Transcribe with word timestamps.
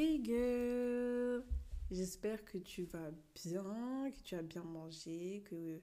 Hey 0.00 0.22
girl, 0.22 1.42
j'espère 1.90 2.44
que 2.44 2.56
tu 2.56 2.84
vas 2.84 3.10
bien, 3.34 4.12
que 4.12 4.22
tu 4.22 4.36
as 4.36 4.42
bien 4.42 4.62
mangé, 4.62 5.42
que 5.50 5.80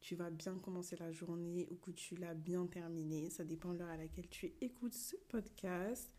tu 0.00 0.14
vas 0.14 0.30
bien 0.30 0.58
commencer 0.60 0.96
la 0.96 1.12
journée 1.12 1.68
ou 1.70 1.74
que 1.74 1.90
tu 1.90 2.16
l'as 2.16 2.32
bien 2.32 2.64
terminée. 2.66 3.28
Ça 3.28 3.44
dépend 3.44 3.74
de 3.74 3.80
l'heure 3.80 3.90
à 3.90 3.98
laquelle 3.98 4.30
tu 4.30 4.54
écoutes 4.62 4.94
ce 4.94 5.14
podcast. 5.28 6.10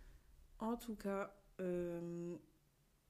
En 0.59 0.77
tout 0.77 0.93
cas, 0.93 1.35
euh, 1.61 2.37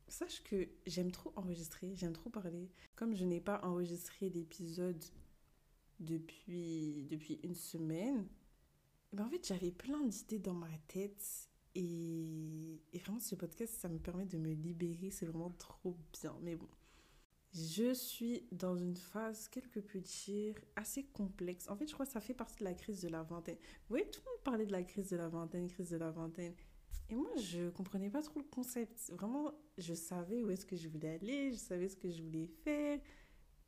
sache 0.07 0.41
que 0.43 0.66
j'aime 0.86 1.11
trop 1.11 1.34
enregistrer, 1.36 1.93
j'aime 1.98 2.13
trop 2.13 2.29
parler. 2.29 2.71
Comme 2.95 3.13
je 3.13 3.25
n'ai 3.25 3.41
pas 3.41 3.59
enregistré 3.66 4.29
d'épisode 4.29 5.04
depuis, 6.00 7.05
depuis 7.09 7.41
une 7.43 7.55
semaine, 7.55 8.25
ben 9.11 9.25
en 9.25 9.29
fait 9.29 9.45
j'avais 9.45 9.71
plein 9.71 10.05
d'idées 10.05 10.39
dans 10.39 10.54
ma 10.54 10.71
tête 10.88 11.50
et, 11.76 12.82
vraiment, 13.04 13.20
ce 13.20 13.36
podcast, 13.36 13.74
ça 13.74 13.90
me 13.90 14.00
permet 14.00 14.26
de 14.26 14.38
me 14.38 14.52
libérer. 14.52 15.12
C'est 15.12 15.25
vraiment 15.25 15.52
trop 15.52 15.96
bien. 16.14 16.36
Mais 16.42 16.56
bon, 16.56 16.68
je 17.54 17.93
suis 17.93 18.46
dans 18.52 18.75
une 18.75 18.96
phase, 18.96 19.48
quelque 19.48 19.79
peu 19.79 20.00
dire, 20.00 20.56
assez 20.76 21.04
complexe. 21.04 21.70
En 21.70 21.76
fait, 21.76 21.88
je 21.88 21.93
crois 21.93 22.06
que 22.06 22.12
ça 22.12 22.21
fait 22.21 22.34
partie 22.34 22.60
de 22.60 22.65
la 22.65 22.74
crise 22.74 23.02
de 23.02 23.10
la 23.10 23.24
vingtaine. 23.24 23.56
Vous 23.56 23.89
voyez, 23.89 24.10
tout 24.10 24.21
le 24.26 24.32
monde 24.32 24.43
parlait 24.43 24.65
de 24.65 24.71
la 24.71 24.84
crise 24.84 25.10
de 25.10 25.18
la 25.18 25.29
vingtaine, 25.29 25.68
crise 25.68 25.89
de 25.89 25.98
la 25.98 26.12
vingtaine. 26.12 26.54
Et 27.10 27.15
moi, 27.15 27.32
je 27.36 27.70
comprenais 27.70 28.10
pas 28.10 28.21
trop 28.21 28.40
le 28.40 28.46
concept. 28.46 29.12
Vraiment, 29.12 29.51
je 29.78 29.93
savais 29.93 30.43
où 30.43 30.50
est-ce 30.50 30.65
que 30.65 30.78
je 30.78 30.88
voulais 30.88 31.10
aller, 31.10 31.51
je 31.51 31.57
savais 31.57 31.90
ce 31.90 31.98
que 31.98 32.09
je 32.09 32.22
voulais 32.22 32.48
faire. 32.48 33.00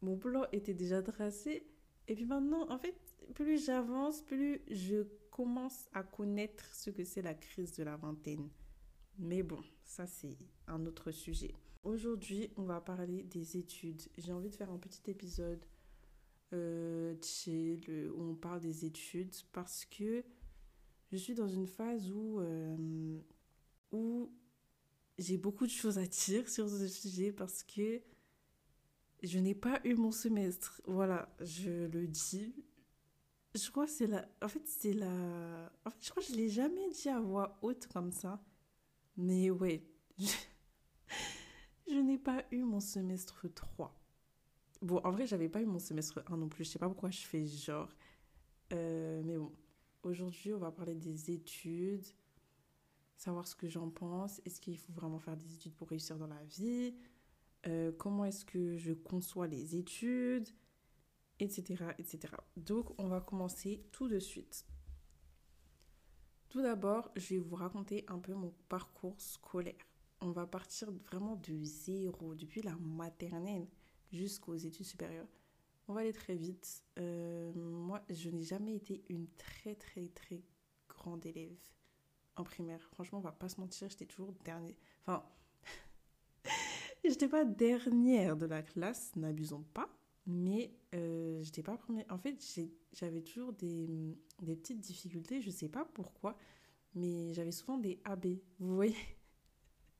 Mon 0.02 0.18
plan 0.18 0.46
était 0.52 0.74
déjà 0.74 1.02
tracé. 1.02 1.66
Et 2.08 2.16
puis 2.16 2.26
maintenant, 2.26 2.70
en 2.70 2.78
fait, 2.78 2.96
plus 3.34 3.66
j'avance, 3.66 4.22
plus 4.22 4.62
je 4.70 5.04
commence 5.32 5.88
à 5.94 6.04
connaître 6.04 6.64
ce 6.76 6.90
que 6.90 7.04
c'est 7.04 7.22
la 7.22 7.34
crise 7.34 7.74
de 7.74 7.84
la 7.84 7.96
vingtaine. 7.96 8.50
Mais 9.18 9.44
bon, 9.44 9.62
ça 9.86 10.06
c'est 10.06 10.38
un 10.68 10.86
autre 10.86 11.12
sujet. 11.12 11.54
Aujourd'hui, 11.84 12.50
on 12.56 12.64
va 12.64 12.80
parler 12.82 13.24
des 13.24 13.58
études. 13.58 14.02
J'ai 14.18 14.32
envie 14.32 14.50
de 14.50 14.56
faire 14.56 14.72
un 14.72 14.78
petit 14.78 15.10
épisode 15.10 15.66
euh, 16.54 17.16
où 17.48 18.22
on 18.22 18.36
parle 18.36 18.62
des 18.62 18.86
études 18.86 19.34
parce 19.52 19.86
que 19.86 20.24
je 21.12 21.18
suis 21.18 21.34
dans 21.34 21.48
une 21.48 21.68
phase 21.68 22.12
où, 22.12 22.40
euh, 22.40 23.20
où 23.92 24.32
j'ai 25.18 25.38
beaucoup 25.38 25.66
de 25.66 25.72
choses 25.72 25.98
à 25.98 26.06
dire 26.06 26.48
sur 26.48 26.70
ce 26.70 26.88
sujet 26.88 27.32
parce 27.32 27.64
que 27.64 28.02
je 29.24 29.40
n'ai 29.40 29.56
pas 29.56 29.80
eu 29.86 29.96
mon 29.96 30.12
semestre. 30.12 30.82
Voilà, 30.86 31.34
je 31.40 31.88
le 31.88 32.08
dis. 32.08 32.54
Je 33.56 33.72
crois 33.72 33.86
que 33.86 33.92
c'est 33.92 34.08
la. 34.08 34.28
En 34.42 34.48
fait, 34.48 34.62
c'est 34.66 34.94
la. 34.94 35.72
En 35.86 35.90
fait, 35.90 35.98
je 36.02 36.10
crois 36.10 36.22
que 36.22 36.30
je 36.30 36.36
l'ai 36.36 36.50
jamais 36.50 36.90
dit 36.90 37.10
à 37.10 37.20
voix 37.20 37.58
haute 37.62 37.88
comme 37.88 38.12
ça. 38.12 38.44
Mais 39.16 39.50
ouais. 39.50 39.88
Je, 40.18 40.28
n'ai 42.02 42.18
pas 42.18 42.44
eu 42.52 42.64
mon 42.64 42.80
semestre 42.80 43.48
3. 43.54 43.96
Bon, 44.82 45.00
en 45.04 45.12
vrai, 45.12 45.26
j'avais 45.26 45.50
pas 45.50 45.62
eu 45.62 45.66
mon 45.66 45.80
semestre 45.80 46.24
1 46.28 46.38
non 46.38 46.50
plus. 46.50 46.66
Je 46.66 46.72
sais 46.72 46.80
pas 46.80 46.88
pourquoi 46.90 47.10
je 47.10 47.22
fais 47.22 47.46
genre. 47.46 47.90
Euh, 48.74 49.22
mais 49.24 49.38
bon. 49.38 49.52
Aujourd'hui, 50.04 50.54
on 50.54 50.58
va 50.60 50.72
parler 50.72 50.96
des 50.96 51.32
études. 51.32 52.06
Savoir 53.16 53.48
ce 53.48 53.56
que 53.56 53.70
j'en 53.70 53.90
pense. 53.90 54.42
Est-ce 54.46 54.60
qu'il 54.60 54.78
faut 54.78 54.92
vraiment 54.92 55.20
faire 55.20 55.38
des 55.38 55.54
études 55.54 55.76
pour 55.76 55.88
réussir 55.88 56.18
dans 56.18 56.28
la 56.28 56.44
vie 56.44 56.94
euh, 57.68 57.92
Comment 57.98 58.26
est-ce 58.26 58.46
que 58.46 58.78
je 58.78 58.94
conçois 58.94 59.48
les 59.48 59.76
études 59.76 60.50
etc., 61.40 61.86
etc. 61.98 62.34
Donc, 62.58 62.94
on 63.00 63.08
va 63.08 63.22
commencer 63.22 63.84
tout 63.92 64.08
de 64.08 64.20
suite. 64.20 64.66
Tout 66.50 66.62
d'abord, 66.62 67.12
je 67.16 67.36
vais 67.36 67.40
vous 67.40 67.56
raconter 67.56 68.06
un 68.08 68.20
peu 68.20 68.34
mon 68.34 68.54
parcours 68.70 69.20
scolaire. 69.20 69.74
On 70.22 70.32
va 70.32 70.46
partir 70.46 70.92
vraiment 70.92 71.36
de 71.36 71.64
zéro, 71.64 72.36
depuis 72.36 72.62
la 72.62 72.76
maternelle 72.76 73.68
jusqu'aux 74.12 74.56
études 74.56 74.86
supérieures. 74.86 75.28
On 75.88 75.94
va 75.94 76.02
aller 76.02 76.14
très 76.14 76.36
vite. 76.36 76.84
Euh, 77.00 77.52
moi, 77.56 78.02
je 78.10 78.30
n'ai 78.30 78.44
jamais 78.44 78.76
été 78.76 79.04
une 79.10 79.28
très, 79.38 79.76
très, 79.76 80.08
très 80.10 80.44
grande 80.88 81.26
élève 81.26 81.58
en 82.36 82.44
primaire. 82.44 82.82
Franchement, 82.92 83.18
on 83.18 83.22
va 83.22 83.32
pas 83.32 83.50
se 83.50 83.60
mentir, 83.60 83.90
j'étais 83.90 84.06
toujours 84.06 84.32
dernière. 84.46 84.76
Enfin, 85.02 85.26
j'étais 87.10 87.28
pas 87.28 87.46
dernière 87.46 88.38
de 88.38 88.46
la 88.46 88.62
classe, 88.62 89.16
n'abusons 89.16 89.64
pas 89.74 89.90
mais 90.26 90.72
euh, 90.96 91.42
j'étais 91.44 91.64
pas 91.64 91.78
première. 91.78 92.06
En 92.10 92.18
fait, 92.18 92.38
j'avais 92.94 93.22
toujours 93.22 93.54
des, 93.54 93.88
petites 94.40 94.80
difficultés, 94.80 95.42
je 95.42 95.50
sais 95.50 95.70
pas 95.70 95.86
pourquoi, 95.86 96.38
mais 96.96 97.34
j'avais 97.34 97.52
souvent 97.52 97.78
des 97.78 98.00
AB. 98.06 98.28
Vous 98.60 98.76
voyez? 98.76 98.96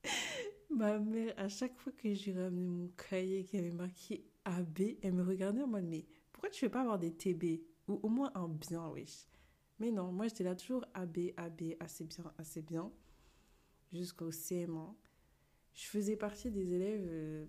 Ma 0.70 1.00
mère, 1.00 1.34
à 1.38 1.50
chaque 1.50 1.78
fois 1.78 1.92
que 1.92 2.14
j'ai 2.14 2.34
ramené 2.34 2.66
mon 2.66 2.90
cahier 3.10 3.44
qui 3.44 3.58
avait 3.58 3.72
marqué 3.72 4.26
AB, 4.46 4.80
elle 5.02 5.14
me 5.14 5.24
regardait 5.24 5.62
en 5.62 5.68
mode 5.68 5.86
Mais 5.86 6.06
pourquoi 6.32 6.50
tu 6.50 6.66
veux 6.66 6.72
pas 6.72 6.82
avoir 6.82 6.98
des 6.98 7.14
TB 7.14 7.62
Ou 7.88 8.00
au 8.02 8.10
moins 8.10 8.32
un 8.34 8.48
bien, 8.48 8.88
wesh. 8.90 9.28
Mais 9.80 9.92
non, 9.92 10.12
moi 10.12 10.28
j'étais 10.28 10.44
là 10.44 10.56
toujours 10.56 10.86
AB, 10.94 11.34
AB, 11.38 11.76
assez 11.80 12.06
bien, 12.06 12.34
assez 12.38 12.62
bien, 12.62 12.92
jusqu'au 13.92 14.30
CM1. 14.30 14.94
Je 15.74 15.86
faisais 15.86 16.16
partie 16.16 16.52
des 16.52 16.74
élèves. 16.74 17.08
Euh, 17.08 17.46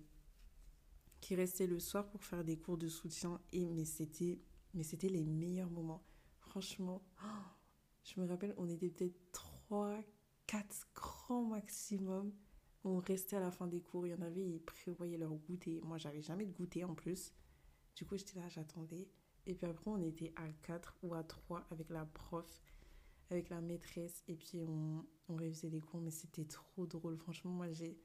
qui 1.25 1.33
restait 1.33 1.65
le 1.65 1.79
soir 1.79 2.07
pour 2.07 2.23
faire 2.23 2.43
des 2.43 2.55
cours 2.55 2.77
de 2.77 2.87
soutien. 2.87 3.41
Et 3.51 3.65
mais 3.65 3.83
c'était, 3.83 4.39
mais 4.75 4.83
c'était 4.83 5.09
les 5.09 5.25
meilleurs 5.25 5.71
moments. 5.71 6.03
Franchement, 6.37 7.03
je 8.03 8.21
me 8.21 8.27
rappelle, 8.27 8.53
on 8.57 8.69
était 8.69 8.91
peut-être 8.91 9.17
3, 9.31 10.03
4 10.45 10.87
grands 10.93 11.45
maximum. 11.45 12.31
On 12.83 12.99
restait 12.99 13.37
à 13.37 13.39
la 13.39 13.49
fin 13.49 13.65
des 13.65 13.81
cours. 13.81 14.05
Il 14.05 14.11
y 14.11 14.13
en 14.13 14.21
avait, 14.21 14.47
ils 14.47 14.61
prévoyaient 14.61 15.17
leur 15.17 15.33
goûter. 15.33 15.81
Moi, 15.81 15.97
j'avais 15.97 16.21
jamais 16.21 16.45
de 16.45 16.51
goûter 16.51 16.83
en 16.83 16.93
plus. 16.93 17.33
Du 17.95 18.05
coup, 18.05 18.17
j'étais 18.17 18.39
là, 18.39 18.47
j'attendais. 18.47 19.09
Et 19.47 19.55
puis 19.55 19.65
après, 19.65 19.89
on 19.89 20.01
était 20.01 20.31
à 20.35 20.47
4 20.61 20.95
ou 21.01 21.15
à 21.15 21.23
3 21.23 21.65
avec 21.71 21.89
la 21.89 22.05
prof, 22.05 22.61
avec 23.31 23.49
la 23.49 23.61
maîtresse. 23.61 24.23
Et 24.27 24.35
puis, 24.35 24.61
on, 24.61 25.03
on 25.27 25.35
révisait 25.35 25.71
les 25.71 25.81
cours. 25.81 26.01
Mais 26.01 26.11
c'était 26.11 26.45
trop 26.45 26.85
drôle. 26.85 27.17
Franchement, 27.17 27.49
moi, 27.49 27.71
j'ai 27.71 27.97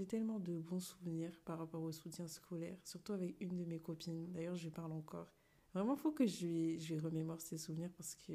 j'ai 0.00 0.06
tellement 0.06 0.40
de 0.40 0.58
bons 0.60 0.80
souvenirs 0.80 1.30
par 1.44 1.58
rapport 1.58 1.82
au 1.82 1.92
soutien 1.92 2.26
scolaire, 2.26 2.78
surtout 2.84 3.12
avec 3.12 3.38
une 3.38 3.58
de 3.58 3.66
mes 3.66 3.80
copines. 3.80 4.32
D'ailleurs, 4.32 4.56
je 4.56 4.70
parle 4.70 4.92
encore. 4.92 5.30
Vraiment, 5.74 5.94
faut 5.94 6.10
que 6.10 6.26
je 6.26 6.46
lui, 6.46 6.98
remémore 6.98 7.42
ces 7.42 7.58
souvenirs 7.58 7.90
parce 7.98 8.14
que 8.14 8.32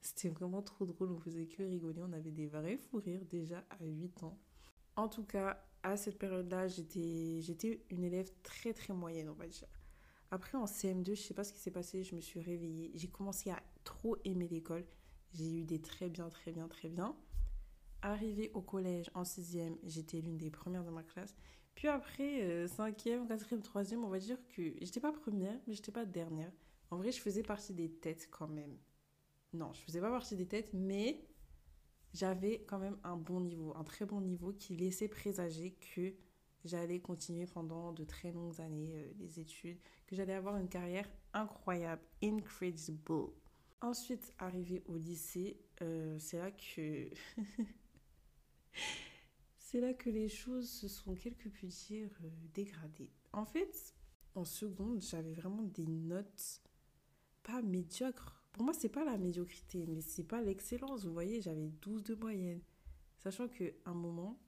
c'était 0.00 0.30
vraiment 0.30 0.62
trop 0.62 0.84
drôle. 0.84 1.12
On 1.12 1.20
faisait 1.20 1.46
que 1.46 1.62
rigoler. 1.62 2.02
On 2.02 2.12
avait 2.12 2.32
des 2.32 2.48
vrais 2.48 2.76
fous 2.76 2.96
rires 2.96 3.24
déjà 3.24 3.62
à 3.70 3.84
8 3.84 4.24
ans. 4.24 4.36
En 4.96 5.06
tout 5.06 5.22
cas, 5.22 5.64
à 5.84 5.96
cette 5.96 6.18
période-là, 6.18 6.66
j'étais, 6.66 7.40
j'étais 7.40 7.84
une 7.90 8.02
élève 8.02 8.32
très 8.42 8.72
très 8.72 8.92
moyenne, 8.92 9.28
on 9.28 9.34
va 9.34 9.46
dire. 9.46 9.68
Après, 10.32 10.58
en 10.58 10.64
CM2, 10.64 11.14
je 11.14 11.22
sais 11.22 11.34
pas 11.34 11.44
ce 11.44 11.52
qui 11.52 11.60
s'est 11.60 11.70
passé, 11.70 12.02
je 12.02 12.16
me 12.16 12.20
suis 12.20 12.40
réveillée. 12.40 12.90
J'ai 12.96 13.06
commencé 13.06 13.50
à 13.50 13.62
trop 13.84 14.16
aimer 14.24 14.48
l'école. 14.48 14.84
J'ai 15.34 15.60
eu 15.60 15.62
des 15.62 15.80
très 15.80 16.08
bien, 16.08 16.28
très 16.30 16.50
bien, 16.50 16.66
très 16.66 16.88
bien. 16.88 17.14
Arrivée 18.02 18.50
au 18.54 18.62
collège 18.62 19.10
en 19.14 19.24
sixième, 19.24 19.76
j'étais 19.84 20.20
l'une 20.20 20.36
des 20.36 20.50
premières 20.50 20.84
de 20.84 20.90
ma 20.90 21.02
classe. 21.02 21.34
Puis 21.74 21.88
après, 21.88 22.42
euh, 22.42 22.66
cinquième, 22.66 23.26
quatrième, 23.26 23.62
troisième, 23.62 24.04
on 24.04 24.08
va 24.08 24.18
dire 24.18 24.38
que 24.48 24.62
j'étais 24.80 25.00
pas 25.00 25.12
première, 25.12 25.58
mais 25.66 25.74
j'étais 25.74 25.92
pas 25.92 26.04
dernière. 26.04 26.52
En 26.90 26.96
vrai, 26.96 27.12
je 27.12 27.20
faisais 27.20 27.42
partie 27.42 27.74
des 27.74 27.90
têtes 27.90 28.28
quand 28.30 28.48
même. 28.48 28.76
Non, 29.52 29.72
je 29.72 29.80
faisais 29.80 30.00
pas 30.00 30.10
partie 30.10 30.36
des 30.36 30.46
têtes, 30.46 30.70
mais 30.72 31.26
j'avais 32.14 32.64
quand 32.66 32.78
même 32.78 32.96
un 33.04 33.16
bon 33.16 33.40
niveau, 33.40 33.74
un 33.76 33.84
très 33.84 34.06
bon 34.06 34.20
niveau 34.20 34.52
qui 34.52 34.74
laissait 34.76 35.08
présager 35.08 35.76
que 35.94 36.14
j'allais 36.64 37.00
continuer 37.00 37.46
pendant 37.46 37.92
de 37.92 38.04
très 38.04 38.32
longues 38.32 38.60
années 38.60 38.92
euh, 38.94 39.12
les 39.18 39.40
études, 39.40 39.78
que 40.06 40.16
j'allais 40.16 40.34
avoir 40.34 40.56
une 40.56 40.68
carrière 40.68 41.08
incroyable, 41.32 42.02
incredible. 42.22 43.30
Ensuite, 43.80 44.32
arrivé 44.38 44.82
au 44.86 44.96
lycée, 44.96 45.58
euh, 45.82 46.16
c'est 46.18 46.38
là 46.38 46.50
que 46.50 47.10
C'est 49.58 49.80
là 49.80 49.94
que 49.94 50.10
les 50.10 50.28
choses 50.28 50.70
se 50.70 50.88
sont 50.88 51.14
quelque 51.14 51.48
peu 51.48 51.66
euh, 51.66 52.30
dégradées. 52.54 53.10
En 53.32 53.44
fait, 53.44 53.94
en 54.34 54.44
seconde, 54.44 55.02
j'avais 55.02 55.32
vraiment 55.32 55.62
des 55.62 55.86
notes 55.86 56.62
pas 57.42 57.62
médiocres. 57.62 58.44
Pour 58.52 58.64
moi, 58.64 58.72
c'est 58.72 58.88
pas 58.88 59.04
la 59.04 59.18
médiocrité, 59.18 59.86
mais 59.86 60.00
c'est 60.00 60.24
pas 60.24 60.40
l'excellence. 60.40 61.04
Vous 61.04 61.12
voyez, 61.12 61.40
j'avais 61.40 61.68
12 61.68 62.04
de 62.04 62.14
moyenne. 62.14 62.60
Sachant 63.18 63.48
qu'à 63.48 63.64
un 63.86 63.94
moment, 63.94 64.38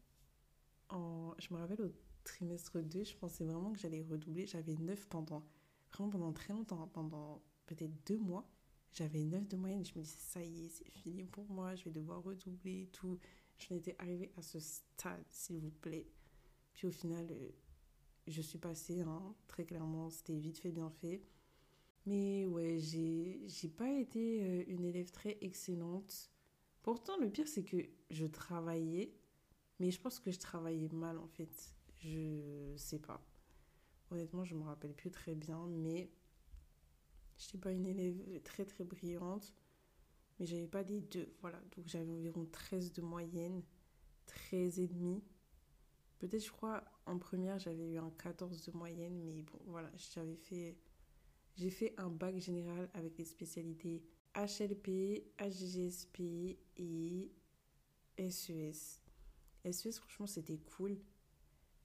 en, 0.89 1.35
je 1.39 1.53
me 1.53 1.59
rappelle 1.59 1.83
au 1.83 1.93
trimestre 2.25 2.81
2, 2.81 3.05
je 3.05 3.17
pensais 3.17 3.45
vraiment 3.45 3.73
que 3.73 3.79
j'allais 3.79 4.03
redoubler. 4.03 4.47
J'avais 4.47 4.77
9 4.77 5.09
pendant, 5.09 5.45
vraiment 5.93 6.11
pendant 6.11 6.33
très 6.33 6.53
longtemps, 6.53 6.87
pendant 6.89 7.43
peut-être 7.67 7.93
deux 8.07 8.19
mois. 8.19 8.49
J'avais 8.93 9.25
9 9.25 9.49
de 9.49 9.57
moyenne. 9.57 9.85
Je 9.85 9.99
me 9.99 10.03
disais, 10.03 10.17
ça 10.19 10.43
y 10.43 10.67
est, 10.67 10.69
c'est 10.69 10.89
fini 10.91 11.25
pour 11.25 11.49
moi, 11.51 11.75
je 11.75 11.85
vais 11.85 11.91
devoir 11.91 12.23
redoubler 12.23 12.89
tout. 12.93 13.19
Je 13.59 13.75
n'étais 13.75 13.97
arrivée 13.99 14.31
à 14.37 14.43
ce 14.43 14.59
stade, 14.61 15.25
s'il 15.29 15.59
vous 15.59 15.71
plaît. 15.71 16.07
Puis 16.75 16.87
au 16.87 16.91
final, 16.91 17.27
euh, 17.31 17.51
je 18.27 18.41
suis 18.41 18.59
passée, 18.59 19.01
hein, 19.01 19.35
très 19.49 19.65
clairement, 19.65 20.11
c'était 20.11 20.39
vite 20.39 20.59
fait, 20.59 20.71
bien 20.71 20.91
fait. 20.91 21.23
Mais 22.07 22.47
ouais, 22.47 22.79
j'ai, 22.79 23.69
pas 23.77 23.91
été 23.91 24.43
euh, 24.43 24.65
une 24.69 24.85
élève 24.85 25.11
très 25.11 25.37
excellente. 25.41 26.31
Pourtant, 26.83 27.17
le 27.19 27.29
pire, 27.31 27.49
c'est 27.49 27.65
que 27.65 27.79
je 28.11 28.27
travaillais, 28.27 29.13
Mais 29.81 29.91
je 29.91 30.01
pense 30.01 30.19
que 30.19 30.31
je 30.31 30.39
travaillais 30.39 30.89
mal 30.89 31.19
en 31.19 31.29
fait. 31.29 31.75
Je 32.01 32.75
sais 32.77 32.99
pas. 32.99 33.23
Honnêtement, 34.11 34.45
je 34.45 34.55
me 34.55 34.63
rappelle 34.63 34.95
plus 34.95 35.11
très 35.11 35.35
bien, 35.35 35.67
mais 35.67 36.11
je 37.37 37.45
n'étais 37.47 37.59
pas 37.59 37.73
une 37.73 37.87
élève 37.87 38.41
très 38.43 38.65
très 38.65 38.85
brillante, 38.85 39.55
mais 40.39 40.47
j'avais 40.47 40.67
pas 40.67 40.85
des 40.85 41.01
deux. 41.01 41.33
Voilà, 41.41 41.61
donc 41.77 41.87
j'avais 41.87 42.11
environ 42.11 42.47
13 42.47 42.93
de 42.93 43.03
moyenne, 43.03 43.63
13 44.27 44.81
et 44.81 44.89
demi. 44.89 45.23
Peut-être, 46.19 46.45
je 46.45 46.51
crois, 46.51 46.85
en 47.07 47.19
première, 47.19 47.59
j'avais 47.59 47.87
eu 47.87 47.99
un 47.99 48.11
14 48.11 48.65
de 48.65 48.77
moyenne, 48.77 49.23
mais 49.25 49.43
bon, 49.43 49.59
voilà, 49.67 49.91
j'avais 50.15 50.37
fait. 50.37 50.77
J'ai 51.57 51.71
fait 51.71 51.95
un 51.99 52.09
bac 52.09 52.39
général 52.39 52.89
avec 52.95 53.15
des 53.15 53.25
spécialités 53.25 54.03
HLP, 54.35 55.25
HGSP 55.41 56.21
et 56.77 57.33
SES. 58.19 59.03
SES, 59.71 59.93
franchement, 59.99 60.27
c'était 60.27 60.59
cool. 60.59 60.99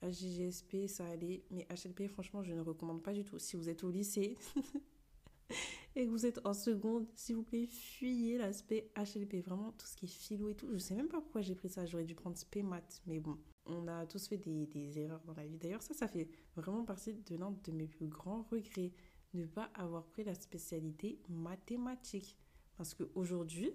HGSP, 0.03 0.87
ça 0.87 1.07
allait. 1.07 1.43
Mais 1.49 1.65
HLP, 1.69 2.07
franchement, 2.07 2.43
je 2.43 2.53
ne 2.53 2.61
recommande 2.61 3.01
pas 3.01 3.13
du 3.13 3.23
tout. 3.23 3.39
Si 3.39 3.55
vous 3.55 3.69
êtes 3.69 3.83
au 3.83 3.89
lycée 3.89 4.37
et 5.95 6.05
que 6.05 6.09
vous 6.09 6.25
êtes 6.25 6.43
en 6.45 6.53
seconde, 6.53 7.07
s'il 7.15 7.35
vous 7.35 7.43
plaît, 7.43 7.67
fuyez 7.67 8.37
l'aspect 8.37 8.91
HLP. 8.97 9.45
Vraiment, 9.45 9.71
tout 9.73 9.85
ce 9.85 9.95
qui 9.95 10.05
est 10.05 10.09
philo 10.09 10.49
et 10.49 10.55
tout. 10.55 10.67
Je 10.71 10.77
sais 10.79 10.95
même 10.95 11.07
pas 11.07 11.21
pourquoi 11.21 11.41
j'ai 11.41 11.55
pris 11.55 11.69
ça. 11.69 11.85
J'aurais 11.85 12.03
dû 12.03 12.15
prendre 12.15 12.35
SP 12.35 12.63
maths. 12.63 13.01
Mais 13.05 13.19
bon, 13.19 13.37
on 13.67 13.87
a 13.87 14.05
tous 14.07 14.27
fait 14.27 14.37
des, 14.37 14.65
des 14.65 14.99
erreurs 14.99 15.21
dans 15.25 15.33
la 15.33 15.45
vie. 15.45 15.57
D'ailleurs, 15.57 15.83
ça, 15.83 15.93
ça 15.93 16.07
fait 16.07 16.27
vraiment 16.55 16.83
partie 16.83 17.13
de 17.13 17.35
l'un 17.35 17.51
de 17.51 17.71
mes 17.71 17.87
plus 17.87 18.07
grands 18.07 18.43
regrets. 18.51 18.91
Ne 19.33 19.45
pas 19.45 19.69
avoir 19.75 20.05
pris 20.05 20.23
la 20.23 20.33
spécialité 20.33 21.19
mathématique. 21.29 22.37
Parce 22.75 22.95
qu'aujourd'hui, 22.95 23.71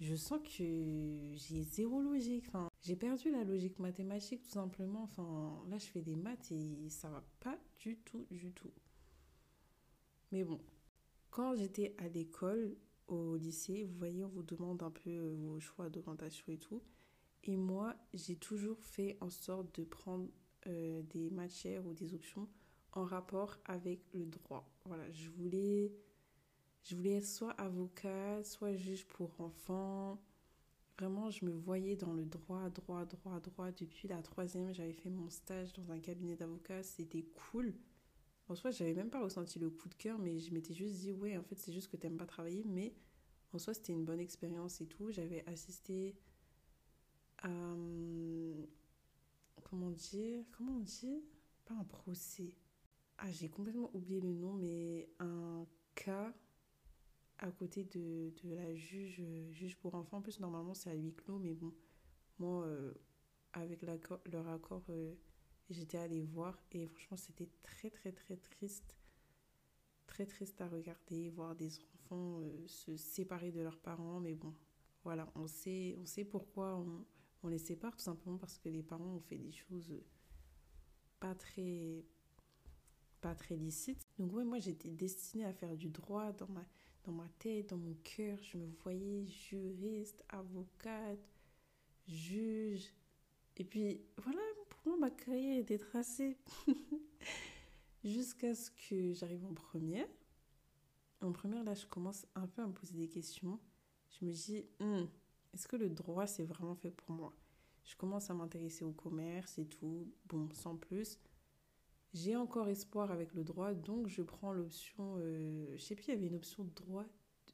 je 0.00 0.14
sens 0.14 0.40
que 0.40 1.32
j'ai 1.34 1.62
zéro 1.62 2.00
logique. 2.00 2.44
Enfin, 2.48 2.68
j'ai 2.82 2.96
perdu 2.96 3.30
la 3.30 3.42
logique 3.42 3.78
mathématique 3.78 4.42
tout 4.42 4.50
simplement. 4.50 5.02
Enfin, 5.02 5.64
là, 5.68 5.78
je 5.78 5.86
fais 5.86 6.02
des 6.02 6.16
maths 6.16 6.52
et 6.52 6.88
ça 6.90 7.08
va 7.08 7.24
pas 7.40 7.58
du 7.78 7.96
tout, 7.98 8.26
du 8.30 8.52
tout. 8.52 8.70
Mais 10.30 10.44
bon, 10.44 10.60
quand 11.34 11.56
j'étais 11.56 11.96
à 11.98 12.06
l'école, 12.06 12.76
au 13.08 13.34
lycée, 13.34 13.82
vous 13.82 13.98
voyez, 13.98 14.24
on 14.24 14.28
vous 14.28 14.44
demande 14.44 14.84
un 14.84 14.92
peu 14.92 15.10
euh, 15.10 15.34
vos 15.36 15.58
choix 15.58 15.90
d'orientation 15.90 16.44
et 16.52 16.58
tout. 16.58 16.80
Et 17.42 17.56
moi, 17.56 17.96
j'ai 18.14 18.36
toujours 18.36 18.78
fait 18.84 19.18
en 19.20 19.30
sorte 19.30 19.80
de 19.80 19.84
prendre 19.84 20.28
euh, 20.68 21.02
des 21.10 21.30
matières 21.30 21.84
ou 21.86 21.92
des 21.92 22.14
options 22.14 22.48
en 22.92 23.02
rapport 23.02 23.58
avec 23.64 24.00
le 24.12 24.26
droit. 24.26 24.70
Voilà, 24.84 25.10
je 25.10 25.28
voulais 25.30 25.92
je 26.84 26.94
voulais 26.94 27.16
être 27.16 27.26
soit 27.26 27.50
avocat, 27.52 28.44
soit 28.44 28.76
juge 28.76 29.04
pour 29.04 29.34
enfants. 29.40 30.22
Vraiment, 30.98 31.30
je 31.30 31.44
me 31.44 31.50
voyais 31.50 31.96
dans 31.96 32.12
le 32.12 32.26
droit, 32.26 32.70
droit, 32.70 33.04
droit, 33.06 33.40
droit. 33.40 33.72
Depuis 33.72 34.06
la 34.06 34.22
troisième, 34.22 34.72
j'avais 34.72 34.92
fait 34.92 35.10
mon 35.10 35.28
stage 35.30 35.72
dans 35.72 35.90
un 35.90 35.98
cabinet 35.98 36.36
d'avocat. 36.36 36.84
C'était 36.84 37.24
cool. 37.50 37.74
En 38.48 38.54
soi, 38.54 38.70
j'avais 38.70 38.94
même 38.94 39.10
pas 39.10 39.22
ressenti 39.22 39.58
le 39.58 39.70
coup 39.70 39.88
de 39.88 39.94
cœur, 39.94 40.18
mais 40.18 40.38
je 40.38 40.52
m'étais 40.52 40.74
juste 40.74 40.96
dit, 40.96 41.12
ouais, 41.12 41.36
en 41.38 41.42
fait, 41.42 41.58
c'est 41.58 41.72
juste 41.72 41.88
que 41.88 41.96
t'aimes 41.96 42.16
pas 42.16 42.26
travailler. 42.26 42.64
Mais 42.66 42.94
en 43.52 43.58
soi, 43.58 43.72
c'était 43.72 43.92
une 43.92 44.04
bonne 44.04 44.20
expérience 44.20 44.80
et 44.80 44.86
tout. 44.86 45.10
J'avais 45.10 45.46
assisté 45.48 46.16
à. 47.38 47.48
Hum, 47.48 48.66
comment 49.62 49.90
dire 49.90 50.44
Comment 50.52 50.78
dit? 50.80 51.24
Pas 51.64 51.74
un 51.74 51.84
procès. 51.84 52.54
Ah, 53.18 53.30
j'ai 53.32 53.48
complètement 53.48 53.90
oublié 53.94 54.20
le 54.20 54.32
nom, 54.34 54.52
mais 54.52 55.08
un 55.20 55.66
cas 55.94 56.34
à 57.38 57.50
côté 57.50 57.84
de, 57.84 58.32
de 58.42 58.54
la 58.54 58.74
juge, 58.74 59.22
juge 59.52 59.76
pour 59.76 59.94
enfants. 59.94 60.18
En 60.18 60.22
plus, 60.22 60.40
normalement, 60.40 60.74
c'est 60.74 60.90
à 60.90 60.94
huis 60.94 61.14
clos, 61.14 61.38
mais 61.38 61.54
bon, 61.54 61.72
moi, 62.38 62.64
euh, 62.64 62.92
avec 63.52 63.80
leur 63.82 64.48
accord, 64.48 64.82
euh, 64.90 65.14
j'étais 65.70 65.98
allée 65.98 66.22
voir 66.22 66.58
et 66.72 66.86
franchement, 66.86 67.16
c'était 67.16 67.48
très, 67.62 67.90
très, 67.90 68.12
très 68.12 68.36
triste. 68.36 68.96
Très 70.06 70.26
triste 70.26 70.60
à 70.60 70.68
regarder, 70.68 71.30
voir 71.30 71.56
des 71.56 71.78
enfants 71.80 72.40
euh, 72.40 72.66
se 72.66 72.96
séparer 72.96 73.50
de 73.50 73.60
leurs 73.60 73.78
parents, 73.78 74.20
mais 74.20 74.34
bon, 74.34 74.54
voilà, 75.02 75.30
on 75.34 75.46
sait, 75.46 75.96
on 75.98 76.06
sait 76.06 76.24
pourquoi 76.24 76.76
on, 76.76 77.06
on 77.42 77.48
les 77.48 77.58
sépare, 77.58 77.96
tout 77.96 78.02
simplement 78.02 78.38
parce 78.38 78.58
que 78.58 78.68
les 78.68 78.82
parents 78.82 79.14
ont 79.16 79.20
fait 79.20 79.38
des 79.38 79.52
choses 79.52 79.92
pas 81.20 81.34
très 81.34 82.04
pas 83.20 83.34
très 83.34 83.56
licites. 83.56 84.06
Donc 84.18 84.32
ouais, 84.34 84.44
moi 84.44 84.58
j'étais 84.58 84.90
destinée 84.90 85.46
à 85.46 85.52
faire 85.52 85.74
du 85.76 85.88
droit 85.88 86.32
dans 86.32 86.48
ma 86.48 86.64
dans 87.04 87.12
ma 87.12 87.28
tête, 87.38 87.70
dans 87.70 87.76
mon 87.76 87.94
cœur, 88.02 88.38
je 88.42 88.56
me 88.56 88.66
voyais 88.82 89.26
juriste, 89.26 90.24
avocate, 90.28 91.20
juge. 92.06 92.92
Et 93.56 93.64
puis 93.64 94.00
voilà, 94.18 94.40
pour 94.68 94.80
moi, 94.86 95.08
ma 95.08 95.10
carrière 95.10 95.58
était 95.58 95.78
tracée. 95.78 96.36
Jusqu'à 98.04 98.54
ce 98.54 98.70
que 98.70 99.12
j'arrive 99.14 99.44
en 99.46 99.54
première. 99.54 100.08
En 101.20 101.32
première, 101.32 101.64
là, 101.64 101.74
je 101.74 101.86
commence 101.86 102.26
un 102.34 102.46
peu 102.46 102.62
à 102.62 102.66
me 102.66 102.72
poser 102.72 102.94
des 102.94 103.08
questions. 103.08 103.58
Je 104.10 104.26
me 104.26 104.30
dis, 104.32 104.66
hmm, 104.78 105.04
est-ce 105.54 105.66
que 105.66 105.76
le 105.76 105.88
droit, 105.88 106.26
c'est 106.26 106.44
vraiment 106.44 106.74
fait 106.74 106.90
pour 106.90 107.10
moi? 107.12 107.34
Je 107.84 107.96
commence 107.96 108.28
à 108.30 108.34
m'intéresser 108.34 108.84
au 108.84 108.92
commerce 108.92 109.58
et 109.58 109.66
tout. 109.66 110.12
Bon, 110.26 110.48
sans 110.52 110.76
plus. 110.76 111.18
J'ai 112.14 112.36
encore 112.36 112.68
espoir 112.68 113.10
avec 113.10 113.34
le 113.34 113.42
droit, 113.42 113.74
donc 113.74 114.06
je 114.06 114.22
prends 114.22 114.52
l'option, 114.52 115.16
euh, 115.18 115.66
je 115.76 115.82
sais 115.82 115.96
plus, 115.96 116.04
il 116.06 116.10
y 116.10 116.16
avait 116.16 116.28
une 116.28 116.36
option 116.36 116.62
droit, 116.76 117.04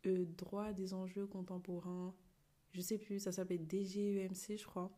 euh, 0.04 0.26
droit 0.36 0.74
des 0.74 0.92
enjeux 0.92 1.26
contemporains, 1.26 2.14
je 2.72 2.82
sais 2.82 2.98
plus, 2.98 3.20
ça 3.20 3.32
s'appelait 3.32 3.58
DGEMC, 3.58 4.58
je 4.58 4.64
crois. 4.66 4.90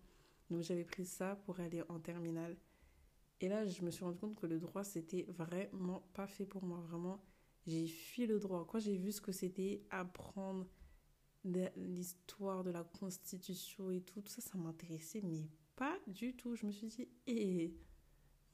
Donc 0.52 0.62
j'avais 0.62 0.84
pris 0.84 1.06
ça 1.06 1.36
pour 1.44 1.60
aller 1.60 1.82
en 1.88 1.98
terminale. 1.98 2.56
Et 3.40 3.48
là, 3.48 3.66
je 3.66 3.82
me 3.82 3.90
suis 3.90 4.04
rendu 4.04 4.18
compte 4.18 4.36
que 4.36 4.46
le 4.46 4.58
droit, 4.60 4.84
c'était 4.84 5.24
vraiment 5.28 6.06
pas 6.14 6.26
fait 6.26 6.46
pour 6.46 6.62
moi. 6.62 6.78
Vraiment, 6.88 7.20
j'ai 7.66 7.86
fui 7.86 8.26
le 8.26 8.38
droit. 8.38 8.66
Quand 8.70 8.78
j'ai 8.78 8.96
vu 8.96 9.10
ce 9.12 9.20
que 9.20 9.32
c'était 9.32 9.82
apprendre 9.90 10.68
l'histoire 11.44 12.62
de 12.62 12.70
la 12.70 12.84
Constitution 12.84 13.90
et 13.90 14.00
tout, 14.00 14.20
tout 14.20 14.30
ça, 14.30 14.40
ça 14.40 14.56
m'intéressait, 14.56 15.22
mais 15.22 15.48
pas 15.74 15.98
du 16.06 16.36
tout. 16.36 16.54
Je 16.54 16.66
me 16.66 16.70
suis 16.70 16.86
dit, 16.86 17.08
eh, 17.26 17.74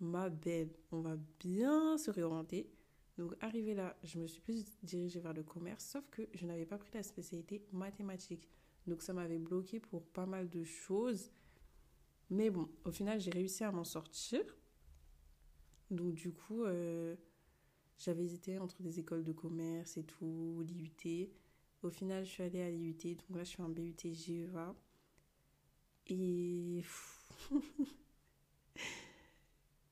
ma 0.00 0.30
belle, 0.30 0.70
on 0.90 1.00
va 1.00 1.16
bien 1.40 1.98
se 1.98 2.10
réorienter. 2.10 2.70
Donc 3.18 3.34
arrivé 3.40 3.74
là, 3.74 3.96
je 4.04 4.18
me 4.18 4.26
suis 4.26 4.40
plus 4.40 4.64
dirigée 4.82 5.20
vers 5.20 5.34
le 5.34 5.42
commerce, 5.42 5.84
sauf 5.84 6.08
que 6.10 6.22
je 6.32 6.46
n'avais 6.46 6.66
pas 6.66 6.78
pris 6.78 6.92
la 6.94 7.02
spécialité 7.02 7.66
mathématique. 7.72 8.48
Donc 8.86 9.02
ça 9.02 9.12
m'avait 9.12 9.38
bloqué 9.38 9.80
pour 9.80 10.06
pas 10.06 10.24
mal 10.24 10.48
de 10.48 10.62
choses. 10.62 11.30
Mais 12.30 12.50
bon, 12.50 12.68
au 12.84 12.90
final, 12.90 13.20
j'ai 13.20 13.30
réussi 13.30 13.64
à 13.64 13.72
m'en 13.72 13.84
sortir. 13.84 14.42
Donc 15.90 16.14
du 16.14 16.32
coup, 16.32 16.64
euh, 16.64 17.16
j'avais 17.98 18.24
hésité 18.24 18.58
entre 18.58 18.82
des 18.82 18.98
écoles 18.98 19.24
de 19.24 19.32
commerce 19.32 19.96
et 19.96 20.04
tout, 20.04 20.62
l'IUT. 20.66 21.30
Au 21.82 21.90
final, 21.90 22.24
je 22.24 22.30
suis 22.30 22.42
allée 22.42 22.62
à 22.62 22.70
l'IUT. 22.70 23.16
Donc 23.28 23.36
là, 23.36 23.44
je 23.44 23.48
suis 23.50 23.62
en 23.62 23.68
BUT 23.68 23.96
GEVA. 24.02 24.74
Et... 26.06 26.82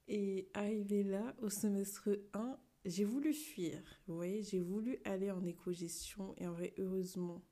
Et 0.09 0.49
arrivé 0.55 1.03
là, 1.03 1.35
au 1.43 1.51
semestre 1.51 2.11
1, 2.33 2.59
j'ai 2.85 3.05
voulu 3.05 3.33
fuir. 3.33 3.83
Vous 4.07 4.15
voyez, 4.15 4.43
j'ai 4.45 4.61
voulu 4.61 4.99
aller 5.05 5.31
en 5.33 5.45
éco-gestion. 5.45 6.35
Et 6.39 6.47
en 6.47 6.53
vrai, 6.53 6.75
heureusement 6.79 7.43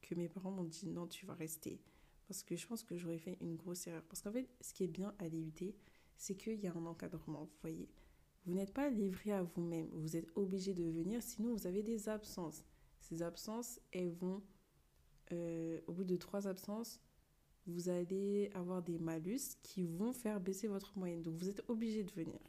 que 0.00 0.14
mes 0.14 0.28
parents 0.28 0.52
m'ont 0.52 0.64
dit 0.64 0.86
non, 0.86 1.08
tu 1.08 1.26
vas 1.26 1.34
rester. 1.34 1.80
Parce 2.26 2.42
que 2.42 2.56
je 2.56 2.66
pense 2.66 2.82
que 2.82 2.96
j'aurais 2.96 3.18
fait 3.18 3.36
une 3.40 3.56
grosse 3.56 3.86
erreur. 3.86 4.02
Parce 4.04 4.22
qu'en 4.22 4.32
fait, 4.32 4.48
ce 4.60 4.72
qui 4.72 4.84
est 4.84 4.88
bien 4.88 5.14
à 5.18 5.28
l'IUT, 5.28 5.74
c'est 6.16 6.34
qu'il 6.34 6.60
y 6.60 6.66
a 6.66 6.72
un 6.72 6.86
encadrement. 6.86 7.44
Vous 7.44 7.60
voyez, 7.60 7.88
vous 8.46 8.54
n'êtes 8.54 8.72
pas 8.72 8.88
livré 8.88 9.32
à 9.32 9.42
vous-même. 9.42 9.88
Vous 9.92 10.16
êtes 10.16 10.30
obligé 10.36 10.74
de 10.74 10.84
venir, 10.84 11.22
sinon 11.22 11.54
vous 11.54 11.66
avez 11.66 11.82
des 11.82 12.08
absences. 12.08 12.64
Ces 13.00 13.22
absences, 13.22 13.80
elles 13.92 14.12
vont, 14.12 14.42
euh, 15.32 15.80
au 15.86 15.92
bout 15.92 16.04
de 16.04 16.16
trois 16.16 16.46
absences, 16.48 17.00
vous 17.66 17.88
allez 17.88 18.50
avoir 18.54 18.82
des 18.82 18.98
malus 18.98 19.56
qui 19.62 19.86
vont 19.86 20.12
faire 20.12 20.40
baisser 20.40 20.68
votre 20.68 20.96
moyenne. 20.98 21.22
Donc 21.22 21.36
vous 21.36 21.48
êtes 21.48 21.62
obligé 21.68 22.04
de 22.04 22.12
venir. 22.12 22.40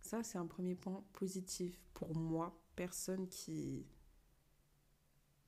Ça, 0.00 0.22
c'est 0.22 0.38
un 0.38 0.46
premier 0.46 0.74
point 0.74 1.04
positif 1.12 1.78
pour 1.92 2.14
moi, 2.14 2.58
personne 2.76 3.28
qui... 3.28 3.86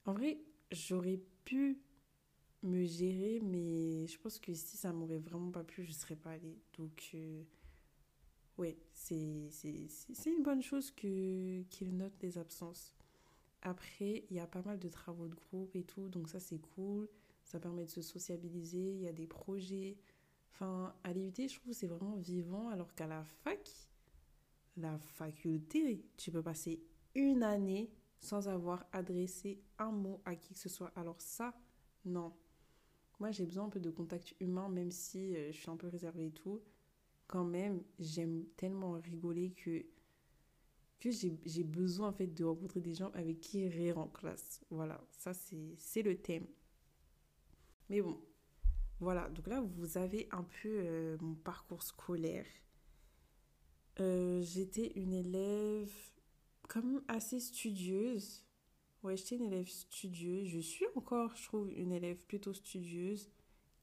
En 0.04 0.12
vrai, 0.12 0.40
j'aurais 0.70 1.20
pu 1.44 1.80
me 2.62 2.84
gérer, 2.84 3.40
mais 3.42 4.06
je 4.06 4.18
pense 4.18 4.38
que 4.38 4.52
si 4.54 4.76
ça 4.76 4.92
m'aurait 4.92 5.18
vraiment 5.18 5.50
pas 5.50 5.64
plu, 5.64 5.84
je 5.84 5.92
serais 5.92 6.16
pas 6.16 6.30
allée. 6.32 6.58
Donc, 6.78 7.10
euh, 7.14 7.42
ouais, 8.58 8.76
c'est 8.92 9.50
une 10.26 10.42
bonne 10.42 10.62
chose 10.62 10.90
que 10.90 11.62
qu'il 11.70 11.96
note 11.96 12.14
les 12.22 12.38
absences. 12.38 12.94
Après, 13.62 14.24
il 14.30 14.36
y 14.36 14.40
a 14.40 14.46
pas 14.46 14.62
mal 14.62 14.78
de 14.78 14.88
travaux 14.88 15.28
de 15.28 15.34
groupe 15.34 15.76
et 15.76 15.84
tout, 15.84 16.08
donc 16.08 16.28
ça 16.28 16.40
c'est 16.40 16.60
cool 16.74 17.08
ça 17.50 17.58
permet 17.58 17.84
de 17.84 17.90
se 17.90 18.00
sociabiliser, 18.00 18.92
il 18.92 19.00
y 19.00 19.08
a 19.08 19.12
des 19.12 19.26
projets. 19.26 19.98
Enfin, 20.52 20.94
à 21.02 21.12
l'IUT, 21.12 21.34
je 21.36 21.54
trouve 21.56 21.72
que 21.72 21.76
c'est 21.76 21.88
vraiment 21.88 22.14
vivant, 22.14 22.68
alors 22.68 22.94
qu'à 22.94 23.08
la 23.08 23.24
fac, 23.24 23.68
la 24.76 24.98
faculté, 24.98 26.04
tu 26.16 26.30
peux 26.30 26.42
passer 26.42 26.80
une 27.16 27.42
année 27.42 27.90
sans 28.20 28.48
avoir 28.48 28.86
adressé 28.92 29.60
un 29.78 29.90
mot 29.90 30.20
à 30.24 30.36
qui 30.36 30.54
que 30.54 30.60
ce 30.60 30.68
soit. 30.68 30.92
Alors 30.94 31.20
ça, 31.20 31.52
non. 32.04 32.32
Moi, 33.20 33.30
j'ai 33.30 33.44
besoin 33.44 33.66
un 33.66 33.68
peu 33.68 33.80
de 33.80 33.90
contact 33.90 34.34
humain, 34.40 34.68
même 34.68 34.90
si 34.90 35.36
euh, 35.36 35.52
je 35.52 35.56
suis 35.58 35.70
un 35.70 35.76
peu 35.76 35.88
réservée 35.88 36.26
et 36.26 36.32
tout. 36.32 36.60
Quand 37.26 37.44
même, 37.44 37.82
j'aime 37.98 38.46
tellement 38.56 38.92
rigoler 38.92 39.52
que, 39.52 39.84
que 40.98 41.10
j'ai 41.10 41.64
besoin 41.64 42.08
en 42.08 42.12
fait 42.12 42.26
de 42.26 42.44
rencontrer 42.44 42.80
des 42.80 42.94
gens 42.94 43.10
avec 43.12 43.40
qui 43.40 43.68
rire 43.68 43.98
en 43.98 44.08
classe. 44.08 44.62
Voilà, 44.70 45.00
ça 45.12 45.32
c'est 45.34 46.02
le 46.02 46.16
thème. 46.16 46.46
Mais 47.90 48.00
bon, 48.00 48.20
voilà. 49.00 49.28
Donc 49.28 49.46
là, 49.46 49.60
vous 49.60 49.98
avez 49.98 50.28
un 50.32 50.42
peu 50.42 50.68
euh, 50.68 51.16
mon 51.20 51.34
parcours 51.34 51.82
scolaire. 51.82 52.46
Euh, 54.00 54.40
j'étais 54.42 54.92
une 54.96 55.12
élève 55.12 55.92
comme 56.68 57.02
assez 57.06 57.38
studieuse. 57.38 58.44
Ouais, 59.02 59.16
j'étais 59.16 59.36
une 59.36 59.46
élève 59.46 59.68
studieuse. 59.68 60.48
Je 60.48 60.58
suis 60.58 60.86
encore, 60.94 61.34
je 61.36 61.44
trouve, 61.44 61.70
une 61.72 61.92
élève 61.92 62.24
plutôt 62.26 62.52
studieuse 62.52 63.30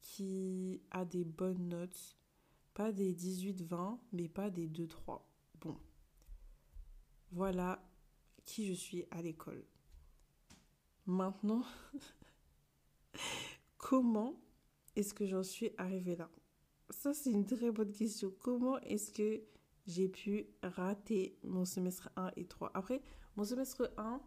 qui 0.01 0.81
a 0.91 1.05
des 1.05 1.23
bonnes 1.23 1.69
notes. 1.69 2.17
Pas 2.73 2.91
des 2.91 3.13
18-20, 3.13 3.97
mais 4.11 4.29
pas 4.29 4.49
des 4.51 4.67
2-3. 4.67 5.21
Bon. 5.59 5.77
Voilà 7.31 7.83
qui 8.45 8.67
je 8.67 8.73
suis 8.73 9.05
à 9.11 9.21
l'école. 9.21 9.65
Maintenant, 11.07 11.63
comment 13.77 14.39
est-ce 14.95 15.13
que 15.13 15.25
j'en 15.25 15.43
suis 15.43 15.71
arrivée 15.77 16.15
là? 16.15 16.29
Ça, 16.89 17.13
c'est 17.13 17.31
une 17.31 17.45
très 17.45 17.71
bonne 17.71 17.91
question. 17.91 18.31
Comment 18.39 18.77
est-ce 18.79 19.11
que 19.11 19.41
j'ai 19.87 20.07
pu 20.07 20.47
rater 20.61 21.37
mon 21.43 21.65
semestre 21.65 22.09
1 22.15 22.31
et 22.37 22.45
3 22.45 22.71
Après, 22.73 23.01
mon 23.35 23.43
semestre 23.43 23.91
1, 23.97 24.21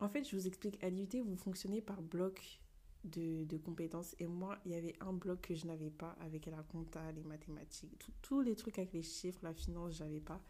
en 0.00 0.08
fait, 0.08 0.24
je 0.24 0.36
vous 0.36 0.46
explique, 0.46 0.82
à 0.82 0.90
l'IUT, 0.90 1.22
vous 1.24 1.36
fonctionnez 1.36 1.80
par 1.80 2.00
bloc 2.02 2.60
de, 3.04 3.56
compétences. 3.58 4.14
Et 4.18 4.26
moi, 4.26 4.58
il 4.64 4.72
y 4.72 4.74
avait 4.74 4.94
un 5.00 5.12
bloc 5.12 5.40
que 5.40 5.54
je 5.54 5.66
n'avais 5.66 5.90
pas 5.90 6.16
avec 6.20 6.46
la 6.46 6.62
compta, 6.62 7.10
les 7.12 7.24
mathématiques, 7.24 8.10
tous 8.22 8.40
les 8.40 8.54
trucs 8.56 8.78
avec 8.78 8.92
les 8.92 9.02
chiffres, 9.02 9.40
la 9.42 9.54
finance, 9.54 9.96
je 9.96 10.04
n'avais 10.04 10.20
pas. 10.20 10.40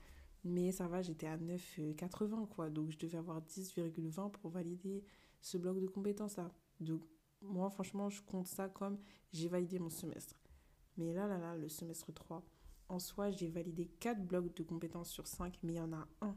Mais 0.45 0.73
ça 0.73 0.87
va, 0.87 1.03
j'étais 1.03 1.27
à 1.27 1.37
9,80 1.37 2.49
quoi. 2.49 2.71
Donc, 2.71 2.91
je 2.91 2.99
devais 2.99 3.19
avoir 3.19 3.41
10,20 3.43 4.31
pour 4.31 4.51
valider 4.51 5.05
ce 5.41 5.59
bloc 5.59 5.81
de 5.81 5.87
compétences-là. 5.87 6.51
Donc, 6.81 7.03
moi, 7.41 7.71
franchement, 7.71 8.09
je 8.09 8.23
compte 8.23 8.47
ça 8.47 8.69
comme 8.69 8.99
j'ai 9.33 9.49
validé 9.49 9.79
mon 9.79 9.91
semestre. 9.91 10.41
Mais 10.97 11.13
là, 11.13 11.27
là, 11.27 11.39
là, 11.39 11.57
le 11.57 11.69
semestre 11.69 12.13
3, 12.13 12.45
en 12.89 12.99
soi, 12.99 13.31
j'ai 13.31 13.49
validé 13.49 13.87
4 14.01 14.25
blocs 14.25 14.55
de 14.55 14.63
compétences 14.63 15.11
sur 15.11 15.27
5, 15.27 15.59
mais 15.63 15.75
il 15.75 15.77
y 15.77 15.81
en 15.81 15.93
a 15.93 16.09
un 16.21 16.37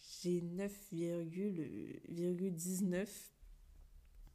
j'ai 0.00 0.40
9,19. 0.40 3.08